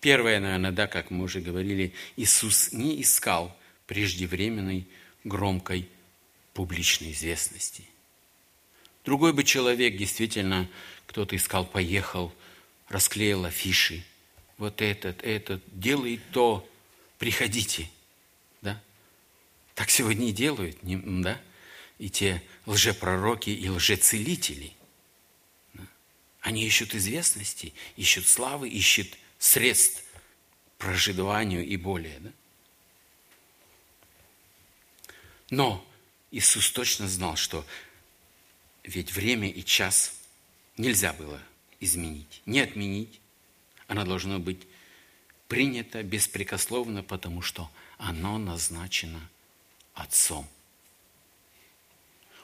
Первое, 0.00 0.40
наверное, 0.40 0.72
да, 0.72 0.86
как 0.86 1.10
мы 1.10 1.24
уже 1.24 1.40
говорили, 1.40 1.92
Иисус 2.16 2.72
не 2.72 3.02
искал 3.02 3.54
преждевременной 3.86 4.86
громкой 5.24 5.88
публичной 6.54 7.12
известности. 7.12 7.84
Другой 9.04 9.32
бы 9.32 9.44
человек, 9.44 9.96
действительно, 9.96 10.68
кто-то 11.06 11.36
искал, 11.36 11.66
поехал, 11.66 12.32
расклеил 12.88 13.44
афиши. 13.44 14.04
Вот 14.60 14.82
этот, 14.82 15.22
этот, 15.22 15.62
делай 15.72 16.20
то, 16.32 16.68
приходите. 17.18 17.88
Да? 18.60 18.78
Так 19.74 19.88
сегодня 19.88 20.28
и 20.28 20.32
делают, 20.32 20.76
да? 20.82 21.40
И 21.98 22.10
те 22.10 22.42
лжепророки 22.66 23.48
и 23.48 23.70
лжецелители. 23.70 24.74
Да? 25.72 25.82
Они 26.40 26.66
ищут 26.66 26.94
известности, 26.94 27.72
ищут 27.96 28.26
славы, 28.26 28.68
ищут 28.68 29.08
средств 29.38 30.04
проживанию 30.76 31.64
и 31.66 31.78
более. 31.78 32.20
Да? 32.20 32.32
Но 35.48 35.90
Иисус 36.30 36.70
точно 36.70 37.08
знал, 37.08 37.36
что 37.36 37.64
ведь 38.84 39.10
время 39.12 39.48
и 39.48 39.64
час 39.64 40.12
нельзя 40.76 41.14
было 41.14 41.42
изменить, 41.80 42.42
не 42.44 42.60
отменить. 42.60 43.20
Оно 43.90 44.04
должно 44.04 44.38
быть 44.38 44.68
принято 45.48 46.04
беспрекословно, 46.04 47.02
потому 47.02 47.42
что 47.42 47.68
оно 47.98 48.38
назначено 48.38 49.20
Отцом. 49.94 50.48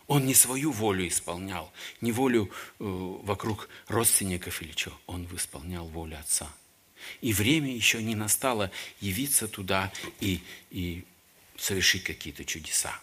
Он 0.09 0.27
не 0.27 0.35
свою 0.35 0.73
волю 0.73 1.07
исполнял, 1.07 1.73
не 2.01 2.11
волю 2.11 2.51
э, 2.51 2.51
вокруг 2.81 3.69
родственников 3.87 4.61
или 4.61 4.73
что. 4.73 4.93
Он 5.07 5.29
исполнял 5.37 5.87
волю 5.87 6.19
Отца. 6.19 6.53
И 7.21 7.33
время 7.33 7.73
еще 7.73 8.03
не 8.03 8.17
настало 8.17 8.73
явиться 9.01 9.47
туда 9.47 9.93
и, 10.19 10.43
и 10.71 11.05
совершить 11.57 12.03
какие-то 12.03 12.45
чудеса. 12.45 13.01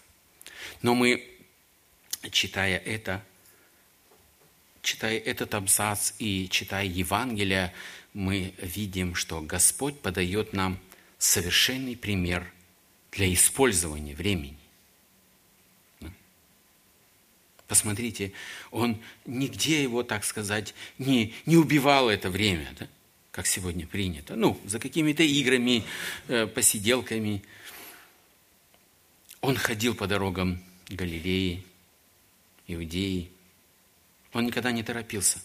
Но 0.81 0.95
мы, 0.95 1.25
читая 2.29 2.77
это, 2.77 3.23
читая 4.81 5.17
этот 5.17 5.53
абзац 5.55 6.11
и 6.19 6.49
читая 6.49 6.85
Евангелие, 6.85 7.73
мы 8.13 8.53
видим, 8.57 9.15
что 9.15 9.41
Господь 9.41 9.99
подает 9.99 10.53
нам 10.53 10.79
совершенный 11.17 11.95
пример 11.95 12.51
для 13.11 13.33
использования 13.33 14.15
времени. 14.15 14.57
Посмотрите, 17.67 18.33
он 18.71 19.01
нигде 19.25 19.81
его, 19.81 20.03
так 20.03 20.25
сказать, 20.25 20.75
не, 20.99 21.33
не 21.45 21.57
убивал 21.57 22.09
это 22.09 22.29
время, 22.29 22.71
да? 22.77 22.87
как 23.31 23.47
сегодня 23.47 23.87
принято. 23.87 24.35
Ну, 24.35 24.59
за 24.63 24.79
какими-то 24.79 25.23
играми, 25.23 25.83
э, 26.27 26.45
посиделками. 26.45 27.41
Он 29.41 29.55
ходил 29.55 29.95
по 29.95 30.05
дорогам 30.05 30.63
Галилеи, 30.87 31.65
Иудеи. 32.67 33.31
Он 34.33 34.45
никогда 34.45 34.71
не 34.71 34.83
торопился. 34.83 35.39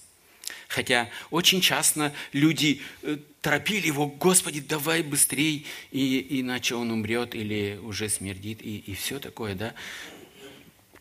Хотя 0.68 1.08
очень 1.30 1.62
часто 1.62 2.14
люди 2.32 2.82
э, 3.02 3.16
торопили 3.40 3.86
его, 3.86 4.06
Господи, 4.06 4.60
давай 4.60 5.02
быстрей, 5.02 5.66
и, 5.90 6.40
иначе 6.40 6.74
он 6.74 6.90
умрет 6.90 7.34
или 7.34 7.80
уже 7.82 8.10
смердит, 8.10 8.60
и, 8.62 8.76
и 8.78 8.94
все 8.94 9.18
такое, 9.18 9.54
да. 9.54 9.74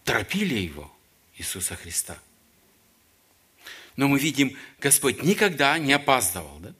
Торопили 0.05 0.55
его, 0.55 0.89
Иисуса 1.37 1.75
Христа. 1.75 2.17
Но 3.97 4.07
мы 4.07 4.19
видим, 4.19 4.55
Господь 4.79 5.21
никогда 5.21 5.77
не 5.77 5.91
опаздывал, 5.91 6.59
да? 6.59 6.73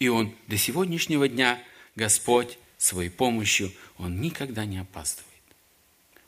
И 0.00 0.08
Он 0.08 0.34
до 0.48 0.56
сегодняшнего 0.56 1.28
дня, 1.28 1.62
Господь, 1.94 2.58
своей 2.78 3.10
помощью, 3.10 3.72
Он 3.96 4.20
никогда 4.20 4.64
не 4.64 4.78
опаздывает. 4.78 5.28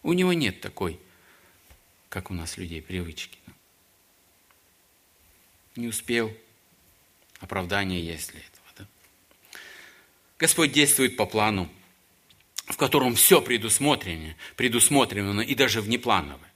У 0.05 0.12
Него 0.12 0.33
нет 0.33 0.61
такой, 0.61 1.01
как 2.09 2.31
у 2.31 2.35
нас 2.35 2.59
людей, 2.59 2.81
привычки. 2.81 3.39
Не 5.77 5.89
успел, 5.89 6.35
оправдание 7.41 8.05
есть 8.05 8.33
для 8.33 8.41
этого. 8.41 8.66
Да? 8.79 8.87
Господь 10.39 10.72
действует 10.72 11.16
по 11.16 11.27
плану, 11.27 11.70
в 12.66 12.77
котором 12.77 13.14
все 13.14 13.43
предусмотрено, 13.43 14.37
предусмотрено 14.57 15.41
и 15.41 15.55
даже 15.55 15.81
внеплановое. 15.81 16.53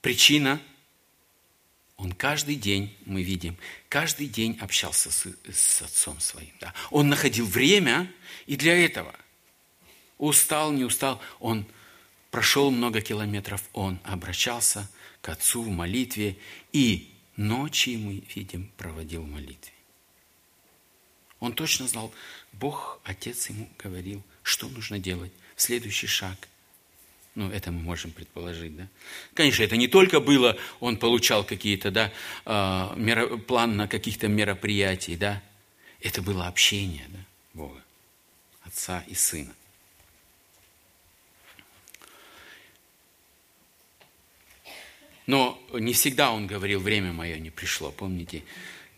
Причина– 0.00 0.60
он 1.96 2.12
каждый 2.12 2.56
день, 2.56 2.94
мы 3.06 3.22
видим, 3.22 3.56
каждый 3.88 4.26
день 4.26 4.58
общался 4.60 5.10
с, 5.10 5.26
с 5.50 5.82
отцом 5.82 6.20
своим. 6.20 6.52
Да? 6.60 6.74
Он 6.90 7.08
находил 7.08 7.46
время 7.46 8.12
и 8.46 8.56
для 8.56 8.76
этого. 8.76 9.14
Устал, 10.18 10.72
не 10.72 10.84
устал, 10.84 11.20
он 11.38 11.66
прошел 12.30 12.70
много 12.70 13.00
километров, 13.00 13.62
он 13.72 14.00
обращался 14.04 14.90
к 15.24 15.30
отцу 15.30 15.62
в 15.62 15.70
молитве 15.70 16.36
и 16.74 17.10
ночи, 17.36 17.96
мы 17.96 18.22
видим, 18.34 18.70
проводил 18.76 19.22
в 19.22 19.30
молитве. 19.30 19.72
Он 21.40 21.54
точно 21.54 21.88
знал, 21.88 22.12
Бог, 22.52 23.00
Отец 23.04 23.48
ему 23.48 23.66
говорил, 23.82 24.22
что 24.42 24.68
нужно 24.68 24.98
делать, 24.98 25.32
следующий 25.56 26.08
шаг– 26.08 26.36
ну, 27.34 27.50
это 27.50 27.72
мы 27.72 27.80
можем 27.80 28.12
предположить, 28.12 28.76
да? 28.76 28.86
Конечно, 29.34 29.64
это 29.64 29.76
не 29.76 29.88
только 29.88 30.20
было, 30.20 30.56
он 30.78 30.96
получал 30.96 31.42
какие-то, 31.42 31.90
да, 31.90 32.12
э, 32.44 33.38
план 33.48 33.76
на 33.76 33.88
каких-то 33.88 34.28
мероприятий, 34.28 35.16
да? 35.16 35.42
Это 36.00 36.22
было 36.22 36.46
общение, 36.46 37.06
да, 37.08 37.18
Бога, 37.54 37.82
Отца 38.62 39.02
и 39.08 39.14
Сына. 39.14 39.52
Но 45.26 45.60
не 45.72 45.92
всегда 45.92 46.32
он 46.32 46.46
говорил, 46.46 46.80
время 46.80 47.12
мое 47.12 47.38
не 47.38 47.50
пришло. 47.50 47.90
Помните, 47.90 48.44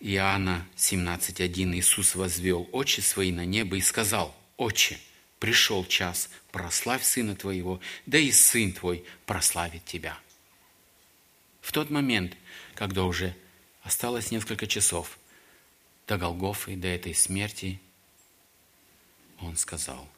Иоанна 0.00 0.66
17.1 0.76 1.76
Иисус 1.76 2.14
возвел 2.14 2.68
очи 2.72 3.00
свои 3.00 3.32
на 3.32 3.44
небо 3.44 3.76
и 3.76 3.80
сказал, 3.80 4.34
«Отче, 4.56 4.98
пришел 5.38 5.84
час, 5.84 6.28
прославь 6.50 7.04
Сына 7.04 7.36
Твоего, 7.36 7.80
да 8.06 8.18
и 8.18 8.32
Сын 8.32 8.72
Твой 8.72 9.04
прославит 9.26 9.84
Тебя. 9.84 10.18
В 11.60 11.72
тот 11.72 11.90
момент, 11.90 12.36
когда 12.74 13.04
уже 13.04 13.34
осталось 13.82 14.30
несколько 14.30 14.66
часов 14.66 15.18
до 16.06 16.16
Голгофы, 16.16 16.76
до 16.76 16.88
этой 16.88 17.14
смерти, 17.14 17.80
он 19.40 19.56
сказал, 19.56 20.08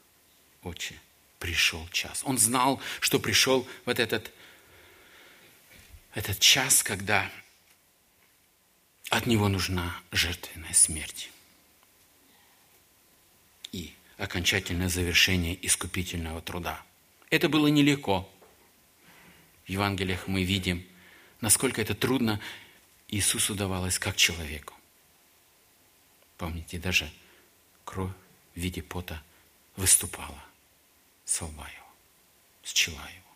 «Отче, 0.63 0.95
пришел 1.39 1.87
час». 1.89 2.21
Он 2.25 2.37
знал, 2.37 2.79
что 3.01 3.19
пришел 3.19 3.67
вот 3.85 3.99
этот, 3.99 4.31
этот 6.13 6.39
час, 6.39 6.83
когда 6.83 7.29
от 9.09 9.25
него 9.25 9.47
нужна 9.47 9.95
жертвенная 10.11 10.73
смерть. 10.73 11.31
И 13.71 13.93
окончательное 14.17 14.89
завершение 14.89 15.57
искупительного 15.65 16.41
труда. 16.41 16.83
Это 17.29 17.49
было 17.49 17.67
нелегко. 17.67 18.29
В 19.65 19.69
Евангелиях 19.69 20.27
мы 20.27 20.43
видим, 20.43 20.85
насколько 21.41 21.81
это 21.81 21.93
трудно 21.95 22.39
Иисусу 23.07 23.55
давалось 23.55 23.99
как 23.99 24.15
человеку. 24.15 24.73
Помните, 26.37 26.79
даже 26.79 27.11
кровь 27.83 28.11
в 28.55 28.59
виде 28.59 28.81
пота 28.81 29.21
выступала 29.75 30.43
с 31.25 31.41
лба 31.41 31.67
его, 31.67 31.87
с 32.63 32.73
чела 32.73 33.07
его. 33.15 33.35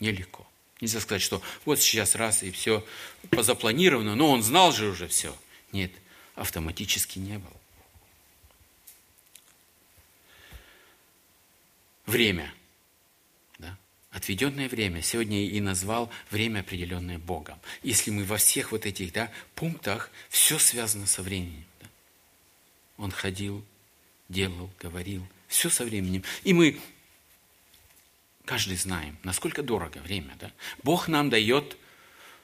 Нелегко. 0.00 0.46
Нельзя 0.80 1.00
сказать, 1.00 1.22
что 1.22 1.42
вот 1.64 1.80
сейчас 1.80 2.14
раз 2.14 2.42
и 2.42 2.50
все 2.50 2.86
позапланировано, 3.30 4.14
но 4.14 4.30
он 4.30 4.42
знал 4.42 4.72
же 4.72 4.88
уже 4.88 5.08
все. 5.08 5.36
Нет, 5.72 5.92
автоматически 6.36 7.18
не 7.18 7.38
было. 7.38 7.58
время. 12.08 12.52
Да? 13.58 13.76
Отведенное 14.10 14.68
время. 14.68 15.02
Сегодня 15.02 15.46
и 15.46 15.60
назвал 15.60 16.10
время, 16.30 16.60
определенное 16.60 17.18
Богом. 17.18 17.58
Если 17.82 18.10
мы 18.10 18.24
во 18.24 18.38
всех 18.38 18.72
вот 18.72 18.86
этих 18.86 19.12
да, 19.12 19.30
пунктах, 19.54 20.10
все 20.28 20.58
связано 20.58 21.06
со 21.06 21.22
временем. 21.22 21.64
Да? 21.80 21.86
Он 22.96 23.10
ходил, 23.12 23.64
делал, 24.28 24.70
говорил. 24.80 25.24
Все 25.46 25.70
со 25.70 25.84
временем. 25.84 26.24
И 26.42 26.52
мы 26.52 26.80
каждый 28.48 28.78
знаем, 28.78 29.18
насколько 29.24 29.62
дорого 29.62 29.98
время. 29.98 30.34
Да? 30.40 30.50
Бог 30.82 31.06
нам 31.06 31.28
дает 31.28 31.76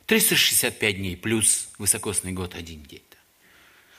365 0.04 0.96
дней 0.98 1.16
плюс 1.16 1.70
высокосный 1.78 2.32
год 2.32 2.54
один 2.54 2.82
день. 2.82 3.02
Да? 3.10 3.16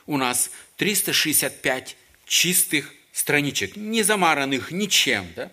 У 0.05 0.17
нас 0.17 0.51
365 0.77 1.97
чистых 2.27 2.93
страничек, 3.11 3.75
не 3.75 4.03
замаранных 4.03 4.69
ничем, 4.69 5.33
да? 5.35 5.51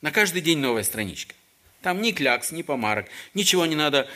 На 0.00 0.10
каждый 0.10 0.40
день 0.40 0.58
новая 0.58 0.82
страничка. 0.82 1.34
Там 1.82 2.00
ни 2.00 2.12
клякс, 2.12 2.52
ни 2.52 2.62
помарок, 2.62 3.08
ничего 3.34 3.66
не 3.66 3.76
надо 3.76 4.08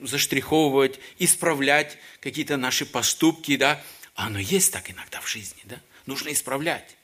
заштриховывать, 0.00 0.98
исправлять 1.20 1.96
какие-то 2.18 2.56
наши 2.56 2.86
поступки, 2.86 3.56
да? 3.56 3.80
А 4.16 4.26
оно 4.26 4.40
есть 4.40 4.72
так 4.72 4.90
иногда 4.90 5.20
в 5.20 5.28
жизни, 5.28 5.60
да? 5.62 5.80
Нужно 6.06 6.32
исправлять. 6.32 6.96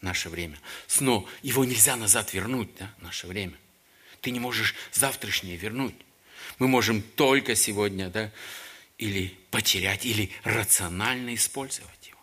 Наше 0.00 0.28
время. 0.28 0.58
Но 1.00 1.28
его 1.42 1.64
нельзя 1.64 1.96
назад 1.96 2.32
вернуть, 2.32 2.70
да? 2.78 2.94
Наше 3.00 3.26
время. 3.26 3.56
Ты 4.20 4.30
не 4.30 4.40
можешь 4.40 4.74
завтрашнее 4.92 5.56
вернуть. 5.56 5.94
Мы 6.58 6.68
можем 6.68 7.02
только 7.02 7.54
сегодня, 7.54 8.08
да? 8.08 8.32
или 8.98 9.36
потерять, 9.50 10.04
или 10.04 10.30
рационально 10.42 11.34
использовать 11.34 12.08
его. 12.08 12.18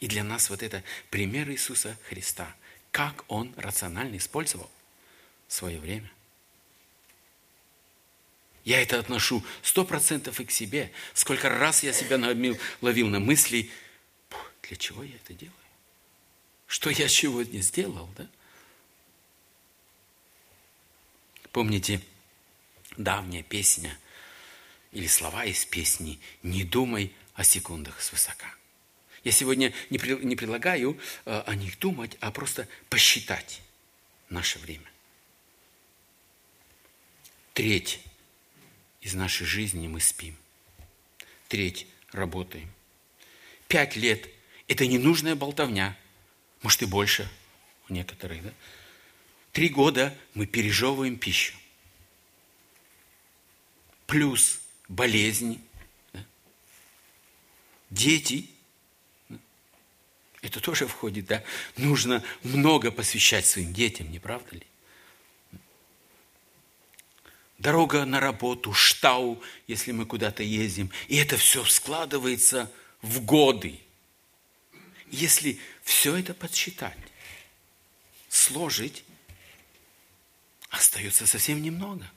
И 0.00 0.08
для 0.08 0.24
нас 0.24 0.50
вот 0.50 0.62
это 0.62 0.82
пример 1.08 1.48
Иисуса 1.50 1.96
Христа, 2.08 2.54
как 2.90 3.24
Он 3.28 3.54
рационально 3.56 4.16
использовал 4.16 4.70
свое 5.48 5.78
время. 5.78 6.10
Я 8.64 8.82
это 8.82 8.98
отношу 8.98 9.44
сто 9.62 9.84
процентов 9.84 10.40
и 10.40 10.44
к 10.44 10.50
себе. 10.50 10.90
Сколько 11.12 11.48
раз 11.48 11.82
я 11.82 11.92
себя 11.92 12.16
ловил, 12.80 13.08
на 13.08 13.20
мысли, 13.20 13.70
для 14.62 14.76
чего 14.76 15.02
я 15.04 15.14
это 15.14 15.34
делаю? 15.34 15.54
Что 16.74 16.90
я 16.90 17.06
сегодня 17.06 17.60
сделал, 17.60 18.10
да? 18.16 18.26
Помните, 21.52 22.00
давняя 22.96 23.44
песня– 23.44 23.96
или 24.90 25.06
слова 25.06 25.44
из 25.44 25.64
песни 25.64 26.18
«Не 26.42 26.64
думай 26.64 27.12
о 27.34 27.44
секундах 27.44 28.02
свысока». 28.02 28.52
Я 29.22 29.30
сегодня 29.30 29.72
не, 29.88 29.98
не 30.24 30.34
предлагаю 30.34 30.98
э, 31.24 31.42
о 31.46 31.54
них 31.54 31.78
думать, 31.78 32.16
а 32.18 32.32
просто 32.32 32.66
посчитать 32.90 33.60
наше 34.28 34.58
время. 34.58 34.90
Треть 37.52 38.00
из 39.00 39.14
нашей 39.14 39.46
жизни 39.46 39.86
мы 39.86 40.00
спим. 40.00 40.36
Треть 41.46 41.86
работаем. 42.10 42.68
Пять 43.68 43.94
лет– 43.94 44.28
это 44.66 44.88
ненужная 44.88 45.36
болтовня. 45.36 45.96
Может, 46.64 46.80
и 46.80 46.86
больше 46.86 47.30
у 47.90 47.92
некоторых, 47.92 48.42
да? 48.42 48.50
Три 49.52 49.68
года 49.68 50.16
мы 50.32 50.46
пережевываем 50.46 51.18
пищу. 51.18 51.54
Плюс 54.06 54.60
болезни. 54.88 55.60
Да? 56.14 56.24
Дети. 57.90 58.48
Это 60.40 60.58
тоже 60.58 60.86
входит, 60.86 61.26
да? 61.26 61.44
Нужно 61.76 62.24
много 62.42 62.90
посвящать 62.90 63.44
своим 63.44 63.74
детям, 63.74 64.10
не 64.10 64.18
правда 64.18 64.56
ли? 64.56 64.66
Дорога 67.58 68.06
на 68.06 68.20
работу, 68.20 68.72
штау, 68.72 69.42
если 69.66 69.92
мы 69.92 70.06
куда-то 70.06 70.42
ездим. 70.42 70.90
И 71.08 71.16
это 71.16 71.36
все 71.36 71.62
складывается 71.66 72.72
в 73.02 73.20
годы. 73.20 73.83
Если 75.14 75.60
все 75.82 76.16
это 76.16 76.34
подсчитать, 76.34 76.98
сложить, 78.28 79.04
остается 80.70 81.24
совсем 81.26 81.62
немного. 81.62 82.10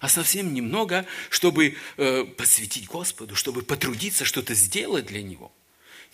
А 0.00 0.10
совсем 0.10 0.52
немного, 0.52 1.06
чтобы 1.30 1.74
э, 1.96 2.24
посвятить 2.24 2.86
Господу, 2.86 3.34
чтобы 3.34 3.62
потрудиться 3.62 4.26
что-то 4.26 4.52
сделать 4.52 5.06
для 5.06 5.22
Него. 5.22 5.50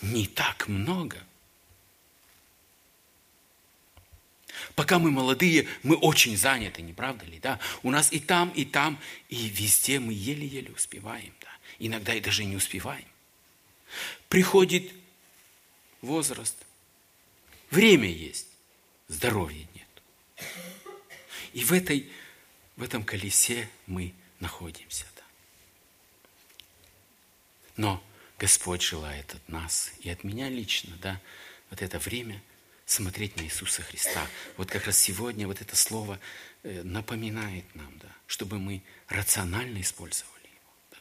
Не 0.01 0.28
так 0.28 0.68
много. 0.68 1.18
Пока 4.76 5.01
мы 5.01 5.11
молодые, 5.11 5.66
мы 5.82 5.97
очень 5.97 6.36
заняты, 6.36 6.82
не 6.82 6.93
правда 6.93 7.24
ли? 7.24 7.40
Да? 7.40 7.59
У 7.82 7.90
нас 7.90 8.12
и 8.12 8.20
там, 8.20 8.51
и 8.51 8.64
там, 8.64 9.01
и 9.28 9.49
везде 9.49 9.99
мы 9.99 10.12
еле-еле 10.12 10.70
успеваем. 10.70 11.34
Да? 11.40 11.51
Иногда 11.80 12.14
и 12.14 12.20
даже 12.20 12.45
не 12.45 12.55
успеваем. 12.55 13.07
Приходит 14.28 15.02
возраст, 16.03 16.57
время 17.71 18.09
есть, 18.09 18.49
здоровья 19.09 19.67
нет. 19.75 20.49
И 21.55 21.65
в, 21.65 21.73
этой, 21.73 22.11
в 22.77 22.83
этом 22.83 23.05
колесе 23.05 23.69
мы 23.87 24.13
находимся. 24.41 25.07
Да. 25.17 25.23
Но 27.77 28.05
Господь 28.39 28.83
желает 28.83 29.35
от 29.35 29.49
нас 29.49 29.93
и 30.01 30.11
от 30.11 30.25
меня 30.25 30.49
лично, 30.49 30.97
да, 31.01 31.21
вот 31.71 31.81
это 31.81 31.99
время 31.99 32.43
смотреть 32.87 33.37
на 33.37 33.43
Иисуса 33.43 33.83
Христа. 33.83 34.27
Вот 34.57 34.71
как 34.71 34.85
раз 34.87 34.99
сегодня 34.99 35.47
вот 35.47 35.61
это 35.61 35.77
слово 35.77 36.19
э, 36.63 36.83
напоминает 36.83 37.65
нам, 37.75 37.97
да, 37.99 38.09
чтобы 38.27 38.59
мы 38.59 38.83
рационально 39.09 39.81
использовали 39.81 40.47
его. 40.47 40.75
Да. 40.91 40.99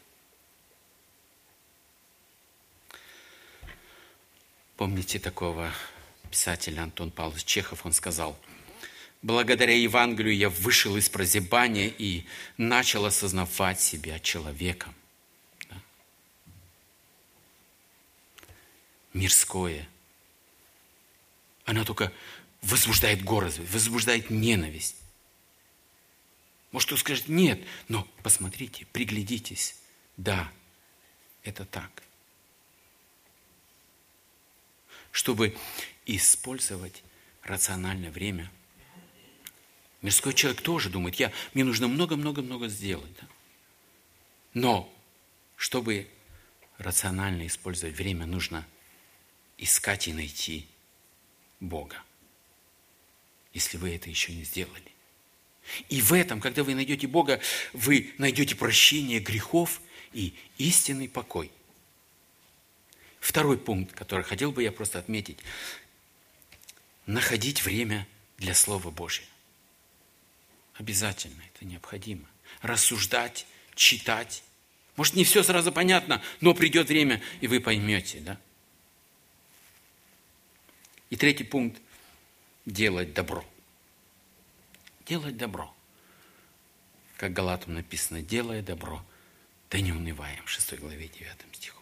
Помните 4.81 5.19
такого 5.19 5.71
писателя 6.31 6.81
Антон 6.81 7.11
Павлович 7.11 7.43
Чехов, 7.43 7.85
он 7.85 7.93
сказал– 7.93 8.35
Благодаря 9.21 9.77
Евангелию 9.77 10.35
я 10.35 10.49
вышел 10.49 10.97
из 10.97 11.07
прозябания 11.07 11.93
и 11.95 12.25
начал 12.57 13.05
осознавать 13.05 13.79
себя 13.79 14.17
человеком. 14.17 14.95
Да? 15.69 15.75
Мирское. 19.13 19.87
Она 21.65 21.85
только 21.85 22.11
возбуждает 22.63 23.23
горость, 23.23 23.59
возбуждает 23.59 24.31
ненависть. 24.31 24.97
Может, 26.71 26.87
кто 26.87 26.97
скажет, 26.97 27.27
нет, 27.27 27.61
но 27.87 28.07
посмотрите, 28.23 28.87
приглядитесь. 28.91 29.75
Да, 30.17 30.51
это 31.43 31.65
так. 31.65 32.01
Чтобы 35.11 35.55
использовать 36.05 37.03
рациональное 37.43 38.11
время– 38.11 38.51
Мирской 40.01 40.33
человек 40.33 40.61
тоже 40.61 40.89
думает, 40.89 41.15
я, 41.15 41.31
мне 41.53 41.63
нужно 41.63 41.87
много-много-много 41.87 42.67
сделать. 42.67 43.11
Да? 43.21 43.27
Но, 44.53 44.93
чтобы 45.55 46.07
рационально 46.77 47.45
использовать 47.45 47.95
время, 47.95 48.25
нужно 48.25 48.65
искать 49.57 50.07
и 50.07 50.13
найти 50.13 50.67
Бога, 51.59 51.97
если 53.53 53.77
вы 53.77 53.95
это 53.95 54.09
еще 54.09 54.33
не 54.33 54.43
сделали. 54.43 54.91
И 55.89 56.01
в 56.01 56.13
этом, 56.13 56.41
когда 56.41 56.63
вы 56.63 56.73
найдете 56.73 57.05
Бога, 57.05 57.39
вы 57.71 58.15
найдете 58.17 58.55
прощение 58.55 59.19
грехов 59.19 59.81
и 60.13 60.33
истинный 60.57 61.07
покой. 61.07 61.51
Второй 63.21 63.57
пункт, 63.57 63.93
который 63.93 64.25
хотел 64.25 64.51
бы 64.51 64.63
я 64.63 64.71
просто 64.71 64.97
отметить. 64.97 65.37
Находить 67.05 67.63
время 67.63 68.07
для 68.37 68.55
Слова 68.55 68.89
Божьего. 68.89 69.29
Обязательно, 70.73 71.41
это 71.53 71.63
необходимо. 71.63 72.27
Рассуждать, 72.63 73.45
читать. 73.75 74.43
Может, 74.95 75.13
не 75.13 75.23
все 75.23 75.43
сразу 75.43 75.71
понятно, 75.71 76.21
но 76.41 76.55
придет 76.55 76.89
время, 76.89 77.21
и 77.41 77.47
вы 77.47 77.59
поймете, 77.59 78.19
да? 78.21 78.39
И 81.11 81.15
третий 81.15 81.43
пункт– 81.43 81.79
делать 82.65 83.13
добро. 83.13 83.45
Делать 85.05 85.37
добро. 85.37 85.71
Как 87.17 87.33
Галатам 87.33 87.75
написано, 87.75 88.23
делая 88.23 88.63
добро, 88.63 89.05
да 89.69 89.79
не 89.79 89.91
унываем, 89.91 90.45
6 90.47 90.79
главе 90.79 91.07
9 91.07 91.35
стихом. 91.51 91.80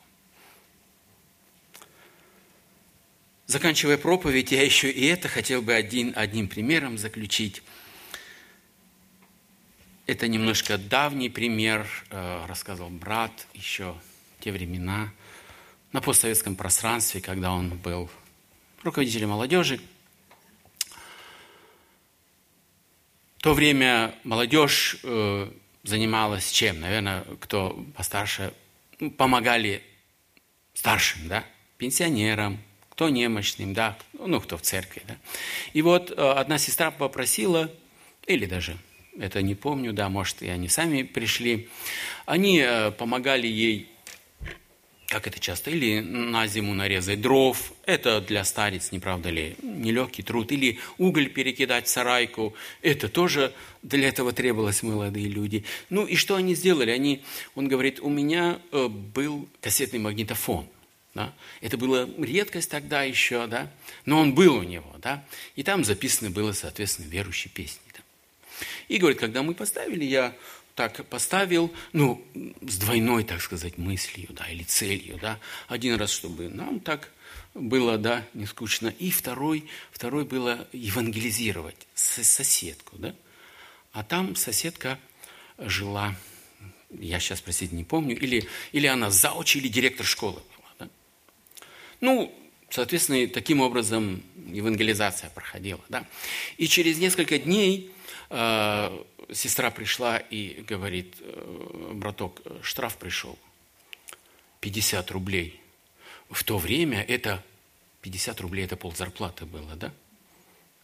Заканчивая 3.50 3.98
проповедь, 3.98 4.52
я 4.52 4.64
еще 4.64 4.92
и 4.92 5.08
это 5.08 5.28
хотел 5.28 5.64
бы 5.64 5.74
один, 5.74 6.14
одним 6.16 6.48
примером 6.48 7.00
заключить– 7.00 7.64
это 10.06 10.28
немножко 10.28 10.78
давний 10.78 11.30
пример, 11.30 11.88
э, 12.12 12.46
рассказывал 12.48 12.90
брат 12.90 13.48
еще 13.56 13.96
те 14.40 14.52
времена, 14.52 15.12
на 15.92 16.02
постсоветском 16.02 16.56
пространстве, 16.56 17.22
когда 17.22 17.52
он 17.52 17.70
был 17.78 18.10
руководителем 18.84 19.30
молодежи. 19.30 19.80
В 23.38 23.42
то 23.42 23.56
время 23.56 24.14
молодежь 24.24 24.98
э, 25.04 25.52
занималась 25.84 26.52
чем? 26.52 26.82
Наверное, 26.82 27.24
кто 27.40 27.84
постарше, 27.96 28.54
ну, 29.00 29.10
помогали 29.10 29.84
старшим, 30.76 31.28
да, 31.28 31.46
пенсионерам, 31.78 32.60
кто 33.00 33.08
немощным, 33.08 33.74
да, 33.74 33.98
ну, 34.12 34.42
кто 34.42 34.58
в 34.58 34.62
церкви, 34.62 35.04
да. 35.08 35.16
И 35.72 35.82
вот 35.82 36.12
э, 36.12 36.16
одна 36.16 36.58
сестра 36.58 36.92
попросила, 36.92 37.72
или 38.28 38.46
даже 38.46 38.78
это 39.18 39.42
не 39.42 39.56
помню, 39.56 39.94
да, 39.94 40.10
может, 40.10 40.42
и 40.42 40.50
они 40.50 40.68
сами 40.68 41.04
пришли. 41.04 41.70
Они 42.26 42.60
э, 42.60 42.92
помогали 42.92 43.48
ей, 43.48 43.88
как 45.08 45.28
это 45.28 45.40
часто, 45.40 45.72
или 45.72 46.02
на 46.02 46.46
зиму 46.48 46.74
нарезать 46.74 47.22
дров, 47.22 47.72
это 47.86 48.20
для 48.20 48.44
старец, 48.44 48.92
не 48.92 49.00
правда 49.00 49.30
ли, 49.30 49.56
нелегкий 49.62 50.22
труд, 50.22 50.52
или 50.52 50.78
уголь 50.98 51.30
перекидать 51.30 51.86
в 51.86 51.90
сарайку, 51.90 52.54
это 52.82 53.08
тоже 53.08 53.54
для 53.82 54.10
этого 54.10 54.34
требовалось 54.34 54.84
молодые 54.84 55.30
люди. 55.30 55.64
Ну 55.90 56.06
и 56.06 56.18
что 56.18 56.36
они 56.36 56.54
сделали? 56.54 56.92
Они, 56.92 57.24
он 57.56 57.70
говорит, 57.70 58.02
у 58.02 58.10
меня 58.10 58.60
э, 58.74 58.90
был 58.90 59.48
кассетный 59.62 60.00
магнитофон, 60.00 60.68
да? 61.14 61.34
Это 61.62 61.78
была 61.78 62.08
редкость 62.18 62.70
тогда 62.70 63.04
еще, 63.04 63.48
да? 63.48 63.72
но 64.06 64.20
он 64.20 64.34
был 64.36 64.56
у 64.56 64.64
него. 64.64 64.96
Да? 65.00 65.24
И 65.56 65.64
там 65.64 65.84
записаны 65.84 66.30
было, 66.30 66.54
соответственно, 66.54 67.08
верующие 67.08 67.52
песни. 67.52 67.82
И 68.88 68.98
говорит, 68.98 69.20
когда 69.20 69.44
мы 69.44 69.54
поставили, 69.54 70.04
я 70.04 70.36
так 70.76 71.06
поставил, 71.08 71.74
ну, 71.94 72.26
с 72.62 72.78
двойной, 72.78 73.24
так 73.24 73.42
сказать, 73.42 73.78
мыслью, 73.78 74.30
да, 74.32 74.48
или 74.48 74.64
целью, 74.64 75.20
да. 75.22 75.40
Один 75.68 75.96
раз, 75.96 76.12
чтобы 76.12 76.50
нам 76.50 76.80
так 76.80 77.12
было, 77.54 77.98
да, 77.98 78.26
не 78.34 78.46
скучно. 78.46 78.88
И 78.88 79.12
второй, 79.12 79.66
второй 79.92 80.26
было 80.26 80.68
евангелизировать 80.72 81.88
соседку, 81.94 82.98
да. 82.98 83.14
А 83.92 84.04
там 84.04 84.36
соседка 84.36 85.00
жила, 85.58 86.16
я 86.92 87.20
сейчас, 87.20 87.42
простите, 87.42 87.76
не 87.76 87.84
помню, 87.84 88.18
или, 88.18 88.48
или 88.72 88.88
она 88.88 89.12
зауч, 89.12 89.58
или 89.58 89.68
директор 89.68 90.06
школы 90.06 90.42
да. 90.50 90.59
Ну, 92.02 92.34
соответственно, 92.70 93.28
таким 93.28 93.62
образом 93.62 94.24
евангелизация 94.48 95.30
проходила, 95.30 95.82
да. 95.90 96.06
И 96.58 96.68
через 96.68 96.98
несколько 96.98 97.38
дней 97.38 97.92
э, 98.30 99.04
сестра 99.32 99.72
пришла 99.72 100.18
и 100.18 100.62
говорит, 100.62 101.16
э, 101.20 101.92
браток, 101.94 102.42
штраф 102.62 102.98
пришел, 102.98 103.38
50 104.62 105.12
рублей. 105.12 105.60
В 106.30 106.44
то 106.44 106.58
время 106.58 107.04
это 107.04 107.44
50 108.02 108.42
рублей, 108.42 108.66
это 108.66 108.76
пол 108.76 108.94
зарплаты 108.96 109.46
было, 109.46 109.76
да? 109.76 109.92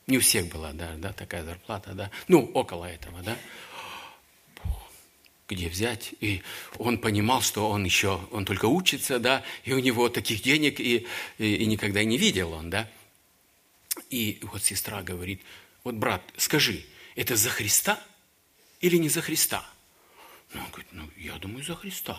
Не 0.08 0.18
у 0.18 0.22
всех 0.22 0.48
была, 0.48 0.72
да, 0.74 0.94
да, 0.98 1.14
такая 1.14 1.44
зарплата, 1.44 1.94
да. 1.94 2.12
Ну, 2.28 2.46
около 2.54 2.86
этого, 2.86 3.22
да. 3.24 3.38
Где 5.48 5.70
взять? 5.70 6.14
И 6.22 6.42
он 6.78 6.98
понимал, 6.98 7.42
что 7.42 7.70
он 7.70 7.84
еще, 7.84 8.20
он 8.32 8.46
только 8.46 8.66
учится, 8.66 9.20
да, 9.20 9.44
и 9.64 9.74
у 9.74 9.80
него 9.80 10.10
таких 10.10 10.42
денег 10.42 10.80
и, 10.80 11.06
и, 11.38 11.56
и 11.56 11.66
никогда 11.68 12.04
не 12.04 12.18
видел 12.18 12.54
он, 12.54 12.70
да. 12.70 12.90
И 14.10 14.40
вот 14.42 14.64
сестра 14.64 15.04
говорит, 15.04 15.42
вот, 15.84 15.96
брат, 15.96 16.24
скажи, 16.38 16.84
это 17.16 17.36
за 17.36 17.50
Христа 17.50 18.02
или 18.82 18.98
не 18.98 19.10
за 19.10 19.22
Христа? 19.22 19.68
Ну, 20.54 20.62
он 20.62 20.68
говорит, 20.68 20.88
ну, 20.92 21.10
я 21.18 21.38
думаю, 21.38 21.64
за 21.64 21.76
Христа. 21.76 22.14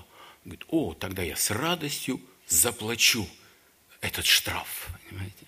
Он 0.45 0.53
говорит, 0.53 0.65
о, 0.69 0.95
тогда 0.95 1.23
я 1.23 1.37
с 1.37 1.51
радостью 1.51 2.21
заплачу 2.47 3.29
этот 4.01 4.25
штраф, 4.25 4.89
понимаете? 5.09 5.47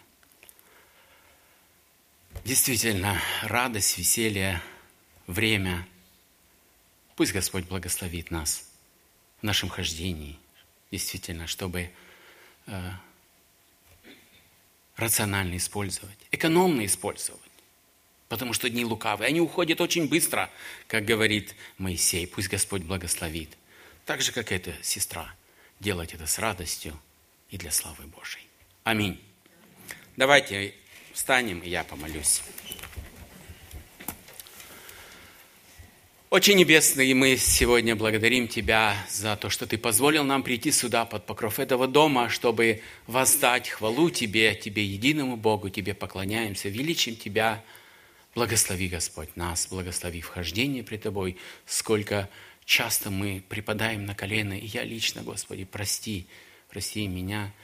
Действительно, 2.45 3.21
радость, 3.43 3.99
веселье, 3.99 4.63
время. 5.27 5.87
Пусть 7.19 7.33
Господь 7.33 7.65
благословит 7.65 8.31
нас 8.31 8.69
в 9.41 9.43
нашем 9.43 9.69
хождении, 9.69 10.39
действительно, 10.93 11.49
чтобы 11.49 11.91
э, 12.69 12.91
рационально 14.95 15.57
использовать, 15.57 16.17
экономно 16.31 16.87
использовать. 16.87 17.41
Потому 18.29 18.53
что 18.53 18.71
дни 18.71 18.85
лукавые, 18.85 19.27
они 19.27 19.41
уходят 19.41 19.81
очень 19.81 20.09
быстро, 20.09 20.49
как 20.87 21.07
говорит 21.07 21.57
Моисей. 21.77 22.25
Пусть 22.25 22.49
Господь 22.49 22.83
благословит. 22.83 23.51
Так 24.07 24.23
же, 24.23 24.31
как 24.31 24.53
эта 24.53 24.73
сестра. 24.85 25.35
Делать 25.81 26.15
это 26.15 26.29
с 26.29 26.39
радостью 26.39 26.97
и 27.51 27.59
для 27.59 27.73
славы 27.73 28.07
Божьей. 28.07 28.47
Аминь. 28.85 29.21
Давайте 30.17 30.73
встанем, 31.13 31.59
и 31.63 31.69
я 31.69 31.83
помолюсь. 31.83 32.43
Очень 36.31 36.57
небесный, 36.57 37.15
мы 37.15 37.39
сегодня 37.39 37.97
благодарим 37.97 38.49
Тебя 38.49 38.95
за 39.09 39.35
то, 39.37 39.49
что 39.49 39.67
Ты 39.67 39.79
позволил 39.79 40.25
нам 40.25 40.43
прийти 40.43 40.71
сюда 40.71 41.07
под 41.07 41.25
покров 41.25 41.59
этого 41.59 41.89
дома, 41.89 42.29
чтобы 42.29 42.83
воздать 43.07 43.71
хвалу 43.71 44.11
Тебе, 44.11 44.55
Тебе 44.55 44.85
единому 44.85 45.39
Богу, 45.39 45.71
Тебе 45.71 45.95
поклоняемся, 45.95 46.69
величим 46.69 47.17
Тебя. 47.17 47.65
Благослови, 48.35 48.89
Господь, 48.89 49.37
нас, 49.37 49.69
благослови 49.71 50.21
вхождение 50.21 50.85
при 50.85 50.99
Тобой, 50.99 51.39
сколько 51.65 52.29
часто 52.67 53.11
мы 53.11 53.43
припадаем 53.49 54.05
на 54.05 54.15
колено, 54.15 54.53
и 54.53 54.67
я 54.67 54.85
лично, 54.85 55.23
Господи, 55.23 55.65
прости, 55.65 56.27
прости 56.69 57.07
меня, 57.07 57.55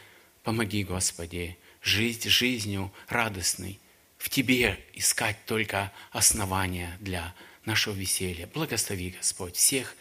Помоги, 0.43 0.85
Господи, 0.85 1.59
жить 1.83 2.25
жизнью 2.25 2.91
радостной, 3.09 3.79
в 4.17 4.31
Тебе 4.31 4.81
искать 4.95 5.37
только 5.45 5.93
основания 6.12 6.97
для 7.01 7.35
нашего 7.65 7.95
веселья. 7.95 8.47
Благослови, 8.47 9.11
Господь, 9.11 9.57
всех 9.57 9.97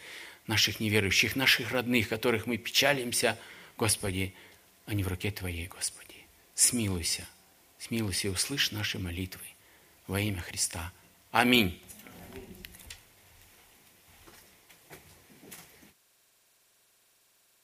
наших 0.46 0.80
неверующих, 0.80 1.36
наших 1.36 1.72
родных, 1.72 2.08
которых 2.08 2.46
мы 2.46 2.58
печалимся, 2.58 3.38
Господи, 3.76 4.34
они 4.86 5.02
в 5.02 5.08
руке 5.08 5.30
Твоей, 5.30 5.66
Господи. 5.66 6.14
Смилуйся, 6.54 7.26
смилуйся 7.78 8.28
и 8.28 8.30
услышь 8.30 8.70
наши 8.70 8.98
молитвы 8.98 9.44
во 10.06 10.20
имя 10.20 10.40
Христа. 10.40 10.92
Аминь. 11.30 11.80